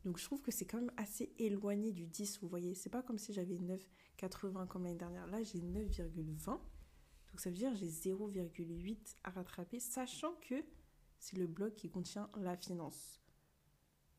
Donc 0.03 0.19
je 0.19 0.24
trouve 0.24 0.41
que 0.41 0.51
c'est 0.51 0.65
quand 0.65 0.77
même 0.77 0.91
assez 0.98 1.34
éloigné 1.39 1.91
du 1.91 2.05
10, 2.05 2.39
vous 2.41 2.48
voyez. 2.48 2.75
C'est 2.75 2.89
pas 2.89 3.01
comme 3.01 3.17
si 3.17 3.34
j'avais 3.34 3.55
9,80 3.55 4.67
comme 4.67 4.84
l'année 4.84 4.95
dernière. 4.95 5.25
Là, 5.27 5.41
j'ai 5.43 5.60
9,20. 5.60 6.45
Donc 6.45 6.60
ça 7.38 7.50
veut 7.50 7.55
dire 7.55 7.74
j'ai 7.75 7.89
0,8 7.89 9.15
à 9.24 9.31
rattraper, 9.31 9.79
sachant 9.79 10.36
que 10.48 10.63
c'est 11.19 11.38
le 11.38 11.48
bloc 11.48 11.75
qui 11.75 11.89
contient 11.89 12.29
la 12.38 12.55
finance. 12.55 13.19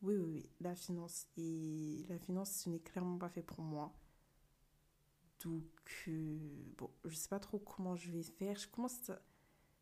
Oui, 0.02 0.16
oui, 0.16 0.32
oui, 0.34 0.50
la 0.60 0.74
finance. 0.74 1.26
Et 1.36 2.04
la 2.08 2.18
finance, 2.18 2.50
ce 2.50 2.68
n'est 2.68 2.80
clairement 2.80 3.18
pas 3.18 3.28
fait 3.28 3.42
pour 3.42 3.62
moi. 3.62 3.96
Donc, 5.44 5.64
euh, 6.08 6.38
bon, 6.76 6.90
je 7.04 7.14
sais 7.14 7.28
pas 7.28 7.38
trop 7.38 7.58
comment 7.58 7.96
je 7.96 8.10
vais 8.10 8.22
faire. 8.22 8.58
Je 8.58 8.68
commence 8.68 9.10
à 9.10 9.20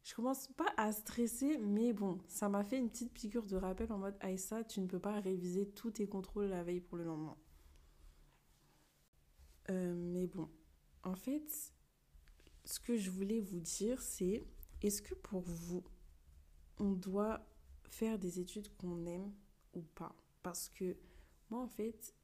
je 0.05 0.15
commence 0.15 0.49
pas 0.49 0.73
à 0.77 0.93
stresser, 0.93 1.57
mais 1.57 1.95
bon, 1.95 2.19
ça 2.29 2.51
m'a 2.51 2.63
fait 2.63 2.79
une 2.79 2.91
petite 2.91 3.13
piqûre 3.15 3.47
de 3.47 3.57
rappel 3.57 3.91
en 3.91 3.99
mode 3.99 4.17
Aïssa, 4.21 4.63
tu 4.63 4.81
ne 4.83 4.87
peux 4.87 4.99
pas 4.99 5.19
réviser 5.19 5.67
tous 5.67 5.93
tes 5.93 6.07
contrôles 6.07 6.47
la 6.47 6.63
veille 6.63 6.81
pour 6.81 6.99
le 6.99 7.05
lendemain. 7.05 7.37
Euh, 9.71 9.95
mais 9.97 10.27
bon, 10.27 10.51
en 11.05 11.15
fait, 11.15 11.73
ce 12.67 12.81
que 12.81 12.99
je 12.99 13.11
voulais 13.11 13.41
vous 13.41 13.61
dire, 13.61 14.03
c'est 14.03 14.45
est-ce 14.83 15.01
que 15.01 15.15
pour 15.15 15.41
vous, 15.41 15.83
on 16.79 16.93
doit 16.93 17.41
faire 17.85 18.19
des 18.19 18.41
études 18.41 18.69
qu'on 18.77 19.07
aime 19.07 19.33
ou 19.73 19.81
pas? 19.81 20.15
Parce 20.43 20.69
que 20.69 20.99
moi, 21.49 21.63
en 21.63 21.69
fait, 21.69 22.15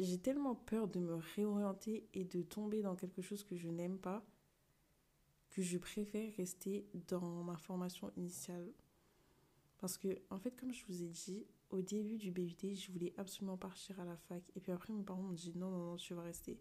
j'ai 0.00 0.18
tellement 0.18 0.56
peur 0.56 0.88
de 0.88 0.98
me 0.98 1.14
réorienter 1.14 2.08
et 2.12 2.24
de 2.24 2.42
tomber 2.42 2.82
dans 2.82 2.96
quelque 2.96 3.22
chose 3.22 3.44
que 3.44 3.56
je 3.56 3.68
n'aime 3.68 3.98
pas 3.98 4.24
que 5.50 5.62
je 5.62 5.78
préfère 5.78 6.32
rester 6.36 6.86
dans 7.08 7.42
ma 7.42 7.56
formation 7.56 8.10
initiale. 8.16 8.72
Parce 9.78 9.98
que, 9.98 10.08
en 10.30 10.38
fait, 10.38 10.54
comme 10.56 10.72
je 10.72 10.84
vous 10.86 11.02
ai 11.02 11.08
dit, 11.08 11.46
au 11.70 11.82
début 11.82 12.16
du 12.16 12.30
BUT, 12.30 12.74
je 12.74 12.92
voulais 12.92 13.12
absolument 13.16 13.56
partir 13.56 13.98
à 14.00 14.04
la 14.04 14.16
fac. 14.16 14.42
Et 14.54 14.60
puis 14.60 14.72
après, 14.72 14.92
mes 14.92 15.02
parents 15.02 15.22
m'ont 15.22 15.32
dit 15.32 15.52
non, 15.56 15.70
non, 15.70 15.90
non, 15.90 15.96
tu 15.96 16.14
vas 16.14 16.22
rester. 16.22 16.58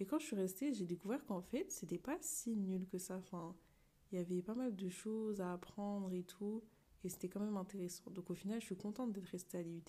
Et 0.00 0.06
quand 0.06 0.18
je 0.18 0.26
suis 0.26 0.36
restée, 0.36 0.72
j'ai 0.72 0.84
découvert 0.84 1.24
qu'en 1.26 1.40
fait, 1.40 1.70
c'était 1.70 1.98
pas 1.98 2.18
si 2.20 2.56
nul 2.56 2.86
que 2.86 2.98
ça. 2.98 3.16
Enfin, 3.16 3.56
il 4.10 4.18
y 4.18 4.20
avait 4.20 4.42
pas 4.42 4.54
mal 4.54 4.74
de 4.74 4.88
choses 4.88 5.40
à 5.40 5.52
apprendre 5.52 6.12
et 6.12 6.22
tout. 6.22 6.62
Et 7.04 7.08
c'était 7.08 7.28
quand 7.28 7.40
même 7.40 7.56
intéressant. 7.56 8.10
Donc 8.10 8.30
au 8.30 8.34
final, 8.34 8.60
je 8.60 8.66
suis 8.66 8.76
contente 8.76 9.12
d'être 9.12 9.28
restée 9.28 9.58
à 9.58 9.62
l'IUT. 9.62 9.82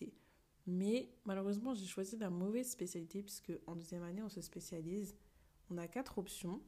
Mais 0.67 1.11
malheureusement, 1.25 1.73
j'ai 1.73 1.85
choisi 1.85 2.17
la 2.17 2.29
mauvaise 2.29 2.69
spécialité 2.69 3.23
puisque 3.23 3.51
en 3.65 3.75
deuxième 3.75 4.03
année, 4.03 4.21
on 4.21 4.29
se 4.29 4.41
spécialise. 4.41 5.15
On 5.71 5.77
a 5.77 5.87
quatre 5.87 6.17
options, 6.17 6.61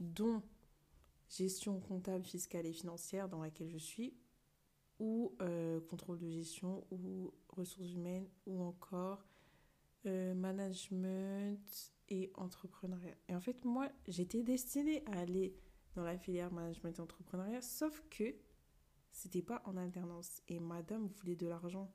dont 0.00 0.42
gestion 1.28 1.80
comptable, 1.80 2.24
fiscale 2.24 2.66
et 2.66 2.72
financière 2.72 3.28
dans 3.28 3.40
laquelle 3.40 3.68
je 3.68 3.78
suis, 3.78 4.14
ou 4.98 5.34
euh, 5.42 5.80
contrôle 5.80 6.18
de 6.18 6.30
gestion, 6.30 6.86
ou 6.90 7.32
ressources 7.48 7.92
humaines, 7.92 8.28
ou 8.46 8.62
encore 8.62 9.24
euh, 10.06 10.34
management 10.34 11.92
et 12.08 12.30
entrepreneuriat. 12.34 13.14
Et 13.28 13.34
en 13.34 13.40
fait, 13.40 13.64
moi, 13.64 13.88
j'étais 14.06 14.42
destinée 14.42 15.04
à 15.06 15.20
aller 15.20 15.54
dans 15.94 16.04
la 16.04 16.16
filière 16.16 16.52
management 16.52 16.98
et 16.98 17.00
entrepreneuriat, 17.00 17.62
sauf 17.62 18.02
que 18.10 18.34
c'était 19.10 19.42
pas 19.42 19.62
en 19.64 19.76
alternance. 19.76 20.42
Et 20.48 20.60
madame 20.60 21.06
voulait 21.06 21.36
de 21.36 21.46
l'argent. 21.46 21.90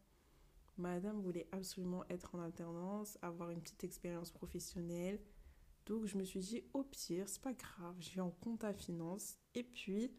Madame 0.77 1.21
voulait 1.21 1.47
absolument 1.51 2.03
être 2.09 2.33
en 2.35 2.39
alternance, 2.39 3.17
avoir 3.21 3.51
une 3.51 3.61
petite 3.61 3.83
expérience 3.83 4.31
professionnelle, 4.31 5.19
donc 5.85 6.05
je 6.05 6.17
me 6.17 6.23
suis 6.23 6.39
dit, 6.39 6.63
au 6.73 6.83
pire, 6.83 7.27
c'est 7.27 7.41
pas 7.41 7.53
grave, 7.53 7.95
je 7.99 8.11
vais 8.11 8.21
en 8.21 8.31
compte 8.31 8.63
à 8.63 8.73
finance. 8.73 9.37
Et 9.55 9.63
puis, 9.63 10.11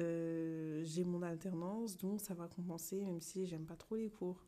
euh, 0.00 0.82
j'ai 0.84 1.04
mon 1.04 1.22
alternance, 1.22 1.98
donc 1.98 2.20
ça 2.20 2.34
va 2.34 2.48
compenser, 2.48 3.04
même 3.04 3.20
si 3.20 3.46
j'aime 3.46 3.66
pas 3.66 3.76
trop 3.76 3.96
les 3.96 4.10
cours. 4.10 4.44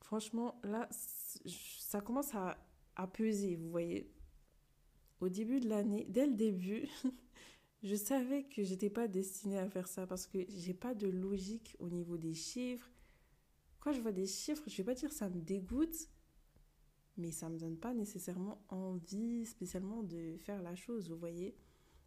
Franchement, 0.00 0.60
là, 0.64 0.88
ça 0.90 2.00
commence 2.00 2.34
à, 2.34 2.58
à 2.96 3.06
peser, 3.06 3.56
vous 3.56 3.70
voyez. 3.70 4.12
Au 5.20 5.28
début 5.28 5.60
de 5.60 5.68
l'année, 5.68 6.06
dès 6.08 6.26
le 6.26 6.34
début, 6.34 6.88
je 7.82 7.94
savais 7.94 8.44
que 8.44 8.62
j'étais 8.62 8.90
pas 8.90 9.06
destinée 9.06 9.58
à 9.58 9.68
faire 9.68 9.86
ça 9.86 10.06
parce 10.06 10.26
que 10.26 10.38
j'ai 10.48 10.74
pas 10.74 10.94
de 10.94 11.06
logique 11.06 11.76
au 11.78 11.88
niveau 11.88 12.16
des 12.16 12.34
chiffres. 12.34 12.90
Quand 13.78 13.92
je 13.92 14.00
vois 14.00 14.12
des 14.12 14.26
chiffres, 14.26 14.64
je 14.66 14.76
vais 14.76 14.84
pas 14.84 14.94
dire 14.94 15.12
ça 15.12 15.28
me 15.28 15.40
dégoûte, 15.40 16.08
mais 17.20 17.30
ça 17.30 17.48
me 17.48 17.58
donne 17.58 17.76
pas 17.76 17.94
nécessairement 17.94 18.64
envie 18.68 19.46
spécialement 19.46 20.02
de 20.02 20.36
faire 20.38 20.62
la 20.62 20.74
chose, 20.74 21.10
vous 21.10 21.16
voyez. 21.16 21.56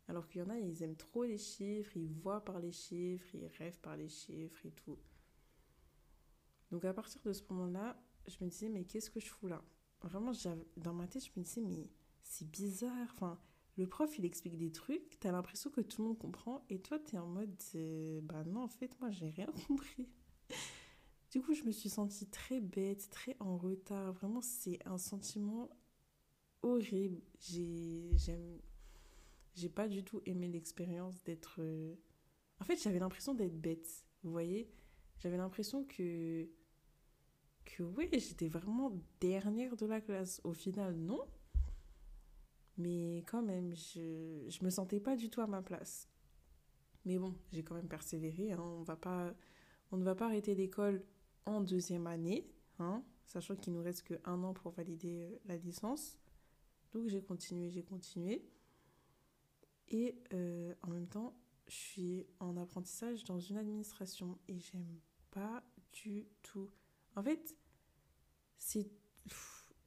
Alors 0.08 0.28
qu'il 0.28 0.42
y 0.42 0.44
en 0.44 0.50
a, 0.50 0.58
ils 0.58 0.84
aiment 0.84 0.98
trop 0.98 1.24
les 1.24 1.38
chiffres, 1.38 1.96
ils 1.96 2.12
voient 2.12 2.44
par 2.44 2.60
les 2.60 2.72
chiffres, 2.72 3.34
ils 3.34 3.48
rêvent 3.58 3.80
par 3.80 3.96
les 3.96 4.10
chiffres 4.10 4.66
et 4.66 4.72
tout. 4.72 4.98
Donc 6.72 6.84
à 6.86 6.94
partir 6.94 7.22
de 7.24 7.32
ce 7.32 7.44
moment-là, 7.50 7.98
je 8.28 8.44
me 8.44 8.50
disais, 8.50 8.70
mais 8.70 8.84
qu'est-ce 8.84 9.10
que 9.10 9.20
je 9.20 9.28
fous 9.30 9.48
là? 9.48 9.64
Vraiment, 10.02 10.32
dans 10.76 10.94
ma 10.94 11.08
tête, 11.08 11.24
je 11.24 11.32
me 11.38 11.44
disais, 11.44 11.62
mais 11.62 11.90
c'est 12.24 12.50
bizarre. 12.50 13.08
Enfin, 13.14 13.40
le 13.78 13.88
prof, 13.88 14.18
il 14.18 14.26
explique 14.26 14.58
des 14.58 14.72
trucs, 14.72 15.20
t'as 15.20 15.32
l'impression 15.32 15.70
que 15.70 15.82
tout 15.82 16.02
le 16.02 16.10
monde 16.10 16.20
comprend, 16.20 16.66
et 16.70 16.80
toi, 16.80 17.00
t'es 17.00 17.18
en 17.18 17.28
mode, 17.28 17.56
euh, 17.76 18.22
bah 18.22 18.44
non, 18.44 18.64
en 18.64 18.68
fait, 18.68 19.00
moi, 19.00 19.12
j'ai 19.12 19.30
rien 19.30 19.48
compris. 19.68 20.10
Du 21.34 21.42
coup, 21.42 21.56
je 21.56 21.64
me 21.64 21.72
suis 21.72 21.90
sentie 21.90 22.28
très 22.28 22.62
bête, 22.62 23.10
très 23.10 23.36
en 23.40 23.58
retard. 23.58 24.14
Vraiment, 24.14 24.42
c'est 24.42 24.78
un 24.86 25.00
sentiment 25.00 25.68
horrible. 26.62 27.24
J'ai, 27.40 28.20
pas 29.74 29.88
du 29.88 30.04
tout 30.04 30.22
aimé 30.28 30.48
l'expérience 30.48 31.24
d'être. 31.24 31.56
Euh, 31.58 31.96
en 32.60 32.66
fait, 32.66 32.80
j'avais 32.80 33.00
l'impression 33.00 33.34
d'être 33.34 33.60
bête. 33.60 34.06
Vous 34.22 34.30
voyez? 34.30 34.70
J'avais 35.18 35.38
l'impression 35.38 35.86
que. 35.86 36.48
Que 37.66 37.82
oui, 37.82 38.08
j'étais 38.12 38.48
vraiment 38.48 38.92
dernière 39.20 39.76
de 39.76 39.88
la 39.88 40.02
classe. 40.02 40.40
Au 40.44 40.54
final, 40.54 40.94
non. 40.94 41.26
Mais 42.78 43.24
quand 43.26 43.42
même, 43.42 43.74
je, 43.76 44.46
je 44.50 44.64
me 44.64 44.70
sentais 44.70 45.00
pas 45.00 45.16
du 45.16 45.32
tout 45.32 45.42
à 45.42 45.48
ma 45.48 45.64
place. 45.64 46.08
Mais 47.06 47.18
bon, 47.18 47.34
j'ai 47.52 47.64
quand 47.64 47.74
même 47.74 47.90
persévéré. 47.90 48.52
Hein. 48.52 48.62
On, 48.62 48.84
va 48.84 48.96
pas, 48.96 49.34
on 49.92 49.98
ne 49.98 50.04
va 50.04 50.14
pas 50.14 50.28
arrêter 50.28 50.54
l'école 50.54 51.04
en 51.46 51.62
deuxième 51.62 52.08
année, 52.08 52.50
hein, 52.80 53.04
sachant 53.26 53.56
qu'il 53.56 53.74
nous 53.74 53.82
reste 53.82 54.04
que 54.04 54.16
un 54.26 54.44
an 54.44 54.54
pour 54.54 54.72
valider 54.72 55.24
euh, 55.24 55.38
la 55.46 55.58
licence. 55.58 56.18
Donc 56.94 57.08
j'ai 57.08 57.22
continué, 57.22 57.70
j'ai 57.70 57.84
continué. 57.84 58.46
Et 59.90 60.16
euh, 60.34 60.74
en 60.82 60.90
même 60.90 61.08
temps, 61.08 61.36
je 61.68 61.76
suis 61.76 62.28
en 62.40 62.58
apprentissage 62.58 63.24
dans 63.24 63.40
une 63.40 63.58
administration 63.58 64.38
et 64.48 64.60
j'aime 64.60 65.00
pas 65.32 65.64
du 65.92 66.28
tout. 66.42 66.70
En 67.16 67.24
fait, 67.24 67.56
c'est 68.58 68.90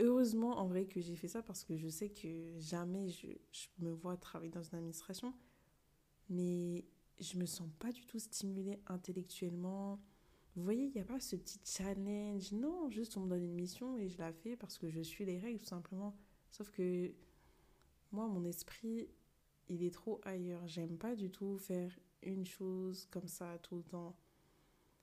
heureusement, 0.00 0.58
en 0.58 0.66
vrai, 0.66 0.86
que 0.86 1.00
j'ai 1.00 1.16
fait 1.16 1.28
ça 1.28 1.42
parce 1.42 1.64
que 1.64 1.76
je 1.76 1.88
sais 1.88 2.10
que 2.10 2.58
jamais 2.58 3.08
je, 3.08 3.28
je 3.52 3.68
me 3.78 3.90
vois 3.90 4.16
travailler 4.16 4.50
dans 4.50 4.62
une 4.62 4.76
administration. 4.78 5.34
Mais 6.28 6.84
je 7.20 7.38
me 7.38 7.46
sens 7.46 7.68
pas 7.78 7.92
du 7.92 8.04
tout 8.04 8.18
stimulée 8.18 8.80
intellectuellement. 8.86 10.00
Vous 10.56 10.64
voyez, 10.64 10.86
il 10.86 10.92
n'y 10.92 11.00
a 11.00 11.04
pas 11.04 11.20
ce 11.20 11.36
petit 11.36 11.60
challenge. 11.64 12.50
Non, 12.52 12.88
juste 12.88 13.18
on 13.18 13.20
me 13.20 13.28
donne 13.28 13.44
une 13.44 13.54
mission 13.54 13.98
et 13.98 14.08
je 14.08 14.16
la 14.16 14.32
fais 14.32 14.56
parce 14.56 14.78
que 14.78 14.88
je 14.88 15.02
suis 15.02 15.26
les 15.26 15.38
règles, 15.38 15.58
tout 15.58 15.66
simplement. 15.66 16.16
Sauf 16.50 16.70
que 16.70 17.12
moi, 18.10 18.26
mon 18.26 18.42
esprit, 18.44 19.10
il 19.68 19.82
est 19.82 19.92
trop 19.92 20.18
ailleurs. 20.24 20.66
J'aime 20.66 20.96
pas 20.96 21.14
du 21.14 21.30
tout 21.30 21.58
faire 21.58 21.92
une 22.22 22.46
chose 22.46 23.06
comme 23.10 23.28
ça 23.28 23.58
tout 23.58 23.76
le 23.76 23.82
temps. 23.82 24.16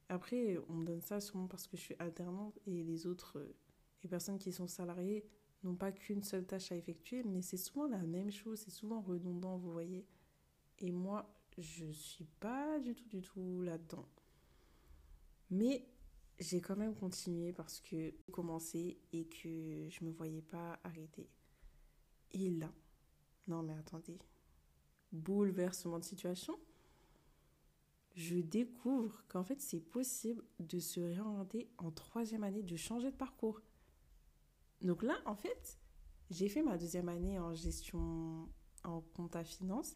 Après, 0.10 0.58
on 0.70 0.74
me 0.74 0.86
donne 0.86 1.02
ça 1.02 1.22
sûrement 1.22 1.48
parce 1.48 1.68
que 1.68 1.78
je 1.78 1.82
suis 1.82 1.96
alternante 2.00 2.58
et 2.66 2.84
les 2.84 3.06
autres, 3.06 3.38
euh, 3.38 3.56
les 4.02 4.10
personnes 4.10 4.40
qui 4.40 4.52
sont 4.52 4.68
salariées, 4.68 5.24
n'ont 5.64 5.76
pas 5.76 5.92
qu'une 5.92 6.24
seule 6.24 6.46
tâche 6.46 6.72
à 6.72 6.76
effectuer, 6.76 7.24
mais 7.24 7.42
c'est 7.42 7.58
souvent 7.58 7.88
la 7.88 8.02
même 8.02 8.32
chose, 8.32 8.60
c'est 8.60 8.72
souvent 8.72 9.02
redondant, 9.02 9.58
vous 9.58 9.72
voyez. 9.72 10.06
Et 10.80 10.92
moi, 10.92 11.34
je 11.58 11.86
suis 11.92 12.26
pas 12.40 12.80
du 12.80 12.96
tout, 12.96 13.08
du 13.08 13.22
tout 13.22 13.62
là-dedans. 13.62 14.06
Mais 15.54 15.86
j'ai 16.40 16.62
quand 16.62 16.76
même 16.76 16.96
continué 16.96 17.54
parce 17.54 17.80
que 17.80 17.90
j'ai 17.90 18.32
commencé 18.32 18.98
et 19.12 19.26
que 19.28 19.88
je 19.88 20.04
me 20.04 20.10
voyais 20.10 20.42
pas 20.42 20.80
arrêter. 20.84 21.30
Et 22.32 22.50
là, 22.50 22.74
non 23.48 23.62
mais 23.62 23.74
attendez, 23.74 24.18
bouleversement 25.12 26.00
de 26.00 26.04
situation, 26.04 26.58
je 28.16 28.38
découvre 28.38 29.24
qu'en 29.28 29.44
fait 29.44 29.62
c'est 29.62 29.80
possible 29.80 30.44
de 30.58 30.80
se 30.80 31.00
réorienter 31.00 31.70
en 31.78 31.92
troisième 31.92 32.44
année, 32.44 32.64
de 32.64 32.76
changer 32.76 33.12
de 33.12 33.16
parcours. 33.16 33.62
Donc 34.82 35.04
là, 35.04 35.20
en 35.28 35.36
fait, 35.36 35.78
j'ai 36.32 36.50
fait 36.50 36.64
ma 36.64 36.80
deuxième 36.80 37.10
année 37.10 37.38
en 37.38 37.54
gestion 37.54 38.50
en 38.84 39.02
compta 39.02 39.44
finance 39.44 39.96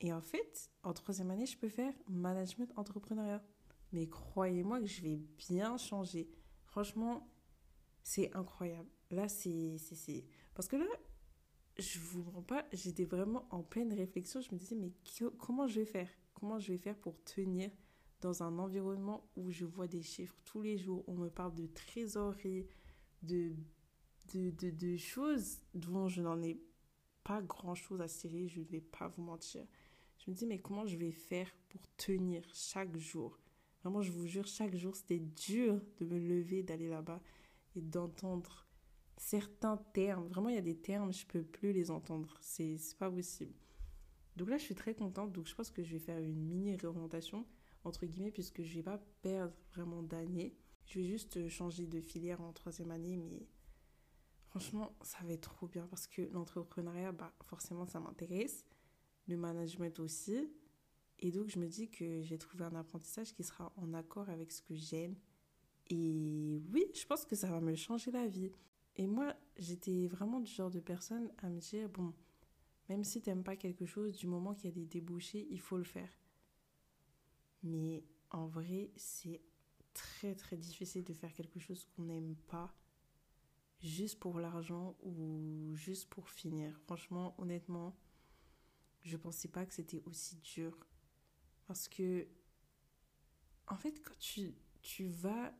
et 0.00 0.12
en 0.12 0.20
fait, 0.20 0.72
en 0.82 0.92
troisième 0.92 1.30
année, 1.30 1.46
je 1.46 1.56
peux 1.56 1.68
faire 1.68 1.94
management 2.08 2.72
entrepreneuriat. 2.76 3.44
Mais 3.92 4.08
croyez-moi 4.08 4.80
que 4.80 4.86
je 4.86 5.02
vais 5.02 5.20
bien 5.48 5.76
changer. 5.76 6.28
Franchement, 6.66 7.28
c'est 8.02 8.34
incroyable. 8.36 8.88
Là, 9.10 9.28
c'est. 9.28 9.76
Parce 10.54 10.68
que 10.68 10.76
là, 10.76 10.86
je 11.78 11.98
vous 11.98 12.22
mens 12.22 12.42
pas, 12.42 12.66
j'étais 12.72 13.04
vraiment 13.04 13.46
en 13.50 13.62
pleine 13.62 13.92
réflexion. 13.92 14.40
Je 14.40 14.52
me 14.52 14.58
disais, 14.58 14.76
mais 14.76 14.92
comment 15.38 15.66
je 15.66 15.80
vais 15.80 15.86
faire? 15.86 16.08
Comment 16.34 16.58
je 16.58 16.72
vais 16.72 16.78
faire 16.78 16.96
pour 16.98 17.22
tenir 17.24 17.70
dans 18.20 18.42
un 18.42 18.58
environnement 18.58 19.30
où 19.36 19.50
je 19.50 19.64
vois 19.64 19.86
des 19.86 20.02
chiffres 20.02 20.36
tous 20.44 20.60
les 20.60 20.76
jours 20.76 21.04
On 21.06 21.14
me 21.14 21.30
parle 21.30 21.54
de 21.54 21.66
trésorerie, 21.66 22.66
de, 23.22 23.52
de, 24.34 24.50
de, 24.50 24.70
de 24.70 24.96
choses 24.96 25.58
dont 25.74 26.08
je 26.08 26.20
n'en 26.20 26.42
ai 26.42 26.60
pas 27.24 27.42
grand-chose 27.42 28.00
à 28.00 28.08
cirer, 28.08 28.48
je 28.48 28.60
ne 28.60 28.64
vais 28.64 28.80
pas 28.80 29.08
vous 29.08 29.22
mentir. 29.22 29.64
Je 30.18 30.30
me 30.30 30.34
dis, 30.34 30.46
mais 30.46 30.58
comment 30.58 30.86
je 30.86 30.96
vais 30.96 31.12
faire 31.12 31.50
pour 31.68 31.82
tenir 31.96 32.42
chaque 32.52 32.96
jour? 32.96 33.38
Vraiment, 33.82 34.02
je 34.02 34.10
vous 34.10 34.26
jure, 34.26 34.46
chaque 34.46 34.74
jour, 34.74 34.96
c'était 34.96 35.20
dur 35.20 35.80
de 35.98 36.04
me 36.04 36.18
lever, 36.18 36.62
d'aller 36.62 36.88
là-bas 36.88 37.20
et 37.76 37.80
d'entendre 37.80 38.66
certains 39.16 39.76
termes. 39.92 40.26
Vraiment, 40.28 40.48
il 40.48 40.56
y 40.56 40.58
a 40.58 40.62
des 40.62 40.76
termes, 40.76 41.12
je 41.12 41.24
ne 41.24 41.28
peux 41.28 41.42
plus 41.42 41.72
les 41.72 41.90
entendre. 41.90 42.36
C'est 42.40 42.78
pas 42.98 43.10
possible. 43.10 43.54
Donc 44.36 44.50
là, 44.50 44.56
je 44.56 44.62
suis 44.62 44.74
très 44.74 44.94
contente. 44.94 45.32
Donc 45.32 45.46
je 45.46 45.54
pense 45.54 45.70
que 45.70 45.82
je 45.82 45.92
vais 45.92 45.98
faire 45.98 46.18
une 46.18 46.34
mini 46.34 46.76
réorientation, 46.76 47.46
entre 47.84 48.06
guillemets, 48.06 48.30
puisque 48.30 48.62
je 48.62 48.70
ne 48.70 48.74
vais 48.74 48.82
pas 48.82 48.98
perdre 49.22 49.54
vraiment 49.72 50.02
d'années. 50.02 50.56
Je 50.86 51.00
vais 51.00 51.06
juste 51.06 51.48
changer 51.48 51.86
de 51.86 52.00
filière 52.00 52.40
en 52.40 52.52
troisième 52.52 52.90
année, 52.90 53.16
mais 53.16 53.46
franchement, 54.46 54.96
ça 55.02 55.18
va 55.24 55.32
être 55.32 55.50
trop 55.52 55.68
bien 55.68 55.86
parce 55.88 56.06
que 56.06 56.22
l'entrepreneuriat, 56.32 57.12
bah, 57.12 57.34
forcément, 57.44 57.84
ça 57.84 58.00
m'intéresse 58.00 58.64
le 59.26 59.36
management 59.36 60.00
aussi. 60.00 60.50
Et 61.20 61.30
donc, 61.32 61.48
je 61.48 61.58
me 61.58 61.66
dis 61.66 61.88
que 61.90 62.22
j'ai 62.22 62.38
trouvé 62.38 62.64
un 62.64 62.74
apprentissage 62.74 63.32
qui 63.34 63.42
sera 63.42 63.72
en 63.76 63.92
accord 63.94 64.28
avec 64.28 64.52
ce 64.52 64.62
que 64.62 64.74
j'aime. 64.74 65.16
Et 65.90 66.62
oui, 66.72 66.84
je 66.94 67.04
pense 67.06 67.24
que 67.24 67.34
ça 67.34 67.50
va 67.50 67.60
me 67.60 67.74
changer 67.74 68.10
la 68.10 68.26
vie. 68.26 68.52
Et 68.96 69.06
moi, 69.06 69.34
j'étais 69.56 70.06
vraiment 70.06 70.40
du 70.40 70.50
genre 70.50 70.70
de 70.70 70.80
personne 70.80 71.30
à 71.38 71.48
me 71.48 71.60
dire, 71.60 71.88
bon, 71.88 72.12
même 72.88 73.04
si 73.04 73.20
t'aimes 73.20 73.44
pas 73.44 73.56
quelque 73.56 73.86
chose, 73.86 74.16
du 74.16 74.26
moment 74.26 74.54
qu'il 74.54 74.66
y 74.66 74.72
a 74.72 74.74
des 74.74 74.86
débouchés, 74.86 75.46
il 75.50 75.60
faut 75.60 75.76
le 75.76 75.84
faire. 75.84 76.10
Mais 77.62 78.04
en 78.30 78.46
vrai, 78.46 78.90
c'est 78.96 79.40
très 79.94 80.34
très 80.34 80.56
difficile 80.56 81.04
de 81.04 81.12
faire 81.12 81.32
quelque 81.32 81.58
chose 81.58 81.84
qu'on 81.84 82.02
n'aime 82.02 82.36
pas 82.46 82.72
juste 83.80 84.18
pour 84.18 84.38
l'argent 84.38 84.96
ou 85.02 85.74
juste 85.74 86.08
pour 86.08 86.28
finir. 86.28 86.78
Franchement, 86.80 87.34
honnêtement, 87.38 87.96
je 89.02 89.16
pensais 89.16 89.48
pas 89.48 89.66
que 89.66 89.74
c'était 89.74 90.02
aussi 90.04 90.36
dur. 90.36 90.76
Parce 91.68 91.86
que, 91.86 92.26
en 93.66 93.76
fait, 93.76 94.02
quand 94.02 94.18
tu, 94.18 94.54
tu 94.80 95.06
vas 95.06 95.54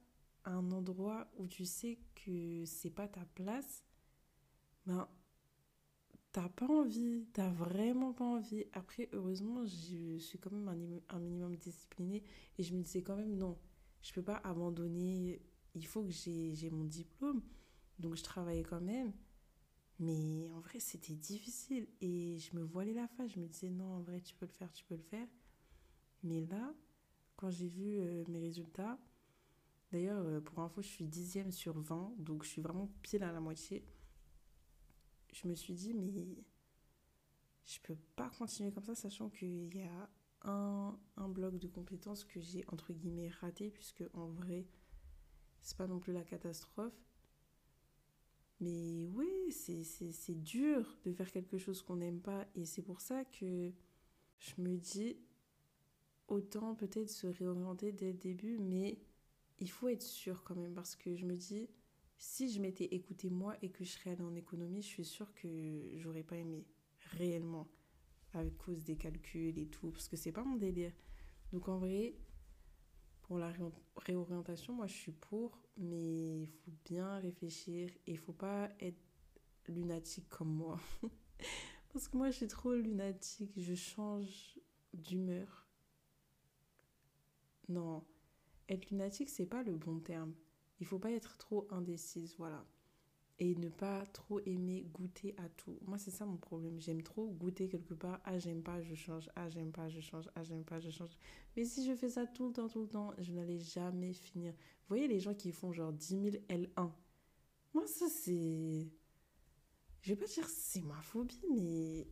à 0.45 0.53
un 0.53 0.73
endroit 0.73 1.31
où 1.37 1.47
tu 1.47 1.67
sais 1.67 1.99
que 2.15 2.65
c'est 2.65 2.91
pas 2.91 3.07
ta 3.07 3.27
place, 3.35 3.85
ben, 4.87 5.07
t'as 6.33 6.49
pas 6.49 6.67
envie, 6.67 7.27
t'as 7.35 7.51
vraiment 7.51 8.15
pas 8.15 8.25
envie. 8.25 8.65
Après, 8.73 9.11
heureusement, 9.13 9.67
je 9.67 10.17
suis 10.19 10.39
quand 10.39 10.51
même 10.51 11.03
un, 11.11 11.19
minimum 11.19 11.55
disciplinée 11.57 12.23
et 12.57 12.63
je 12.63 12.75
me 12.75 12.83
disais 12.83 13.03
quand 13.03 13.17
même, 13.17 13.37
non, 13.37 13.59
je 14.01 14.15
peux 14.15 14.23
pas 14.23 14.41
abandonner, 14.45 15.43
il 15.75 15.87
faut 15.87 16.03
que 16.03 16.11
j'ai 16.11 16.71
mon 16.71 16.85
diplôme. 16.85 17.43
Donc, 17.99 18.17
je 18.17 18.23
travaillais 18.23 18.63
quand 18.63 18.81
même. 18.81 19.13
Mais 19.99 20.49
en 20.53 20.61
vrai, 20.61 20.81
c'était 20.81 21.17
difficile. 21.17 21.87
Et 22.01 22.39
je 22.39 22.57
me 22.57 22.63
voilais 22.63 22.95
la 22.95 23.09
face. 23.09 23.33
Je 23.33 23.41
me 23.41 23.47
disais, 23.47 23.69
non, 23.69 23.97
en 23.97 24.01
vrai, 24.01 24.23
tu 24.23 24.35
peux 24.37 24.47
le 24.47 24.53
faire, 24.53 24.73
tu 24.73 24.85
peux 24.87 24.95
le 24.95 25.03
faire. 25.03 25.27
Mais 26.23 26.41
là, 26.47 26.75
quand 27.37 27.51
j'ai 27.51 27.69
vu 27.69 27.99
euh, 27.99 28.25
mes 28.29 28.41
résultats, 28.41 28.99
d'ailleurs, 29.93 30.25
euh, 30.27 30.41
pour 30.41 30.61
info, 30.61 30.83
je 30.83 30.89
suis 30.89 31.07
dixième 31.07 31.53
sur 31.53 31.79
20. 31.79 32.15
Donc, 32.19 32.45
je 32.45 32.49
suis 32.49 32.63
vraiment 32.63 32.91
pile 33.03 33.23
à 33.23 33.33
la 33.33 33.41
moitié. 33.41 33.85
Je 35.33 35.47
me 35.47 35.55
suis 35.55 35.75
dit, 35.75 35.95
mais 35.95 36.45
je 37.65 37.79
peux 37.83 37.97
pas 38.17 38.31
continuer 38.31 38.73
comme 38.73 38.85
ça, 38.85 38.95
sachant 38.95 39.29
qu'il 39.29 39.75
y 39.75 39.83
a 39.83 40.11
un, 40.43 40.99
un 41.17 41.29
bloc 41.29 41.59
de 41.59 41.69
compétences 41.69 42.25
que 42.25 42.41
j'ai, 42.41 42.65
entre 42.69 42.93
guillemets, 42.93 43.29
raté, 43.41 43.71
puisque 43.71 44.05
en 44.15 44.29
vrai, 44.29 44.67
c'est 45.61 45.77
pas 45.77 45.87
non 45.87 45.99
plus 45.99 46.13
la 46.13 46.25
catastrophe. 46.25 46.99
Mais 48.61 49.07
oui, 49.15 49.53
c'est 49.53 50.43
dur 50.43 50.99
de 51.05 51.13
faire 51.13 51.31
quelque 51.31 51.59
chose 51.59 51.83
qu'on 51.83 51.97
n'aime 51.97 52.21
pas. 52.21 52.47
Et 52.57 52.65
c'est 52.65 52.83
pour 52.83 53.01
ça 53.01 53.25
que 53.25 53.73
je 54.39 54.53
me 54.59 54.77
dis, 54.77 55.17
autant 56.29 56.75
peut-être 56.75 57.11
se 57.11 57.27
réorienter 57.27 57.93
dès 57.93 58.13
le 58.13 58.19
début, 58.19 58.59
mais 58.59 58.99
il 59.59 59.71
faut 59.71 59.89
être 59.89 60.03
sûr 60.03 60.45
quand 60.45 60.55
même. 60.55 60.75
Parce 60.75 60.95
que 60.95 61.17
je 61.17 61.27
me 61.27 61.37
dis, 61.37 61.69
si 62.19 62.51
je 62.53 62.61
m'étais 62.61 62.85
écouté 62.87 63.31
moi 63.31 63.57
et 63.63 63.71
que 63.71 63.85
je 63.85 63.91
serais 63.91 64.11
allée 64.11 64.23
en 64.23 64.35
économie, 64.35 64.83
je 64.83 64.89
suis 64.89 65.05
sûre 65.05 65.33
que 65.35 65.49
j'aurais 65.97 66.23
pas 66.23 66.37
aimé 66.37 66.67
réellement 67.17 67.69
à 68.35 68.45
cause 68.45 68.85
des 68.85 68.97
calculs 68.97 69.59
et 69.59 69.67
tout, 69.67 69.91
parce 69.91 70.09
que 70.09 70.17
c'est 70.17 70.33
pas 70.33 70.45
mon 70.45 70.57
délire. 70.57 70.93
Donc 71.53 71.69
en 71.69 71.79
vrai, 71.79 72.15
pour 73.23 73.39
la 73.39 73.53
réorientation, 73.97 74.75
moi 74.75 74.87
je 74.87 74.95
suis 74.95 75.13
pour, 75.13 75.59
mais 75.77 76.43
il 76.43 76.47
faut 76.47 76.73
bien 76.85 77.19
réfléchir 77.19 77.91
et 78.07 78.13
il 78.13 78.19
faut 78.19 78.33
pas 78.33 78.71
être 78.81 79.01
lunatique 79.69 80.29
comme 80.29 80.53
moi. 80.53 80.79
Parce 81.93 82.09
que 82.09 82.17
moi 82.17 82.31
je 82.31 82.37
suis 82.37 82.49
trop 82.49 82.75
lunatique, 82.75 83.53
je 83.57 83.75
change 83.75 84.59
d'humeur. 84.93 85.68
Non, 87.69 88.05
être 88.69 88.91
lunatique 88.91 89.29
c'est 89.31 89.47
pas 89.47 89.63
le 89.63 89.77
bon 89.77 90.01
terme. 90.01 90.35
Il 90.81 90.87
faut 90.87 90.99
pas 90.99 91.11
être 91.11 91.37
trop 91.39 91.67
indécise, 91.71 92.37
voilà 92.39 92.65
et 93.41 93.55
ne 93.55 93.69
pas 93.69 94.05
trop 94.07 94.41
aimer 94.47 94.85
goûter 94.93 95.35
à 95.39 95.49
tout. 95.49 95.79
Moi, 95.87 95.99
c'est 95.99 96.11
ça 96.11 96.27
mon 96.27 96.37
problème. 96.37 96.81
J'aime 96.81 97.03
trop 97.03 97.29
goûter 97.29 97.69
quelque 97.69 97.95
part. 97.95 98.21
Ah, 98.25 98.39
j'aime 98.39 98.63
pas, 98.63 98.83
je 98.83 98.95
change. 98.95 99.31
Ah, 99.37 99.49
j'aime 99.49 99.71
pas, 99.71 99.89
je 99.89 100.01
change. 100.01 100.29
Ah, 100.35 100.43
j'aime 100.43 100.65
pas, 100.65 100.81
je 100.81 100.91
change. 100.91 101.17
Mais 101.57 101.65
si 101.65 101.87
je 101.87 101.95
fais 101.95 102.09
ça 102.09 102.27
tout 102.27 102.49
le 102.49 102.53
temps, 102.53 102.69
tout 102.69 102.83
le 102.83 102.89
temps, 102.89 103.13
je 103.19 103.33
n'allais 103.33 103.61
jamais 103.61 104.13
finir. 104.13 104.53
Vous 104.53 104.89
voyez 104.89 105.07
les 105.07 105.21
gens 105.21 105.35
qui 105.35 105.53
font 105.53 105.73
genre 105.73 105.93
10 105.93 106.09
000 106.09 106.37
L1 106.49 106.91
Moi, 107.75 107.87
ça, 107.87 108.07
c'est. 108.09 108.89
Je 110.01 110.09
vais 110.09 110.17
pas 110.17 110.27
dire 110.27 110.49
c'est 110.49 110.83
ma 110.83 111.01
phobie, 111.03 111.41
mais 111.55 112.09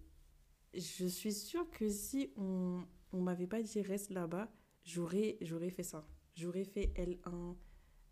je 0.74 1.06
suis 1.06 1.32
sûre 1.32 1.68
que 1.70 1.88
si 1.88 2.30
on, 2.36 2.84
on 3.12 3.20
m'avait 3.20 3.46
pas 3.46 3.62
dit 3.62 3.80
reste 3.80 4.10
là-bas, 4.10 4.52
j'aurais, 4.86 5.70
fait 5.70 5.82
ça. 5.82 6.06
J'aurais 6.34 6.64
fait 6.64 6.92
L1, 6.96 7.56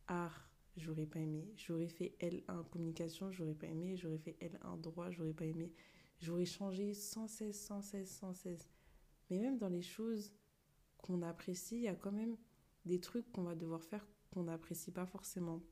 art, 0.06 0.50
j'aurais 0.76 1.06
pas 1.06 1.20
aimé. 1.20 1.52
J'aurais 1.56 1.88
fait 1.88 2.16
L1 2.20 2.68
communication, 2.70 3.32
j'aurais 3.32 3.54
pas 3.54 3.66
aimé. 3.66 3.96
J'aurais 3.96 4.18
fait 4.18 4.36
L1 4.40 4.80
droit, 4.80 5.10
j'aurais 5.10 5.32
pas 5.32 5.46
aimé. 5.46 5.72
J'aurais 6.20 6.44
changé 6.44 6.94
sans 6.94 7.28
cesse, 7.28 7.60
sans 7.60 7.80
cesse, 7.80 8.10
sans 8.10 8.34
cesse. 8.34 8.68
Mais 9.30 9.38
même 9.38 9.58
dans 9.58 9.68
les 9.68 9.82
choses 9.82 10.32
qu'on 10.98 11.22
apprécie, 11.22 11.76
il 11.76 11.82
y 11.82 11.88
a 11.88 11.94
quand 11.94 12.12
même 12.12 12.36
des 12.84 13.00
trucs 13.00 13.30
qu'on 13.32 13.42
va 13.42 13.54
devoir 13.54 13.82
faire 13.82 14.06
qu'on 14.30 14.44
n'apprécie 14.44 14.90
pas 14.90 15.06
forcément. 15.06 15.62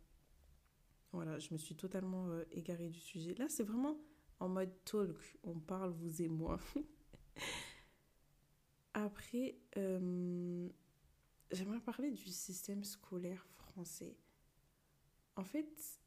voilà, 1.12 1.38
je 1.38 1.52
me 1.52 1.58
suis 1.58 1.74
totalement 1.74 2.28
euh, 2.28 2.44
égarée 2.52 2.88
du 2.88 3.00
sujet. 3.00 3.34
Là, 3.34 3.48
c'est 3.48 3.64
vraiment 3.64 3.98
en 4.40 4.48
mode 4.48 4.72
talk. 4.84 5.38
On 5.42 5.58
parle, 5.58 5.92
vous 5.92 6.22
et 6.22 6.28
moi. 6.28 6.58
Après, 8.94 9.58
euh, 9.76 10.68
j'aimerais 11.52 11.80
parler 11.80 12.10
du 12.10 12.30
système 12.30 12.84
scolaire 12.84 13.46
français. 13.54 14.16
En 15.36 15.44
fait, 15.44 16.00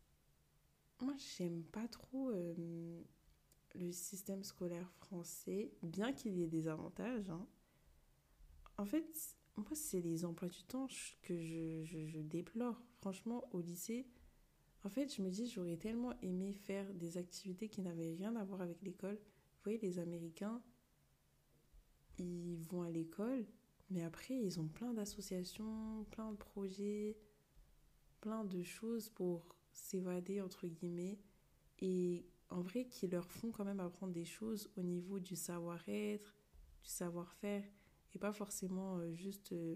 moi, 1.02 1.14
j'aime 1.38 1.64
pas 1.64 1.88
trop 1.88 2.30
euh, 2.30 3.04
le 3.76 3.92
système 3.92 4.44
scolaire 4.44 4.90
français, 4.94 5.72
bien 5.84 6.14
qu'il 6.14 6.38
y 6.38 6.44
ait 6.44 6.48
des 6.48 6.68
avantages. 6.68 7.30
hein. 7.30 7.48
En 8.78 8.86
fait, 8.86 9.36
moi, 9.58 9.74
c'est 9.74 10.02
les 10.02 10.26
emplois 10.26 10.50
du 10.50 10.64
temps 10.64 10.88
que 11.22 11.38
je, 11.38 12.20
déplore. 12.20 12.82
Franchement, 13.00 13.48
au 13.52 13.62
lycée, 13.62 14.08
en 14.84 14.90
fait, 14.90 15.16
je 15.16 15.22
me 15.22 15.30
dis, 15.30 15.48
j'aurais 15.48 15.78
tellement 15.78 16.14
aimé 16.22 16.54
faire 16.54 16.94
des 16.94 17.18
activités 17.18 17.70
qui 17.70 17.82
n'avaient 17.82 18.14
rien 18.14 18.36
à 18.36 18.44
voir 18.44 18.62
avec 18.62 18.82
l'école. 18.82 19.16
Vous 19.16 19.64
voyez, 19.64 19.80
les 19.80 20.00
Américains, 20.00 20.62
ils 22.18 22.58
vont 22.70 22.84
à 22.84 22.90
l'école, 22.90 23.46
mais 23.90 24.04
après, 24.04 24.36
ils 24.36 24.60
ont 24.60 24.68
plein 24.68 24.94
d'associations, 24.94 26.06
plein 26.12 26.32
de 26.32 26.38
projets, 26.38 27.18
plein 28.22 28.44
de 28.44 28.64
choses 28.64 29.10
pour 29.10 29.56
s'évader, 29.72 30.42
entre 30.42 30.68
guillemets, 30.68 31.20
et 31.80 32.26
en 32.50 32.62
vrai, 32.62 32.86
qui 32.88 33.08
leur 33.08 33.30
font 33.32 33.52
quand 33.52 33.66
même 33.66 33.80
apprendre 33.80 34.14
des 34.14 34.26
choses 34.26 34.70
au 34.78 34.82
niveau 34.82 35.20
du 35.20 35.36
savoir-être, 35.36 36.36
du 36.84 36.90
savoir-faire, 36.90 37.64
et 38.14 38.20
pas 38.20 38.32
forcément 38.32 38.98
euh, 38.98 39.14
juste 39.14 39.52
euh, 39.52 39.76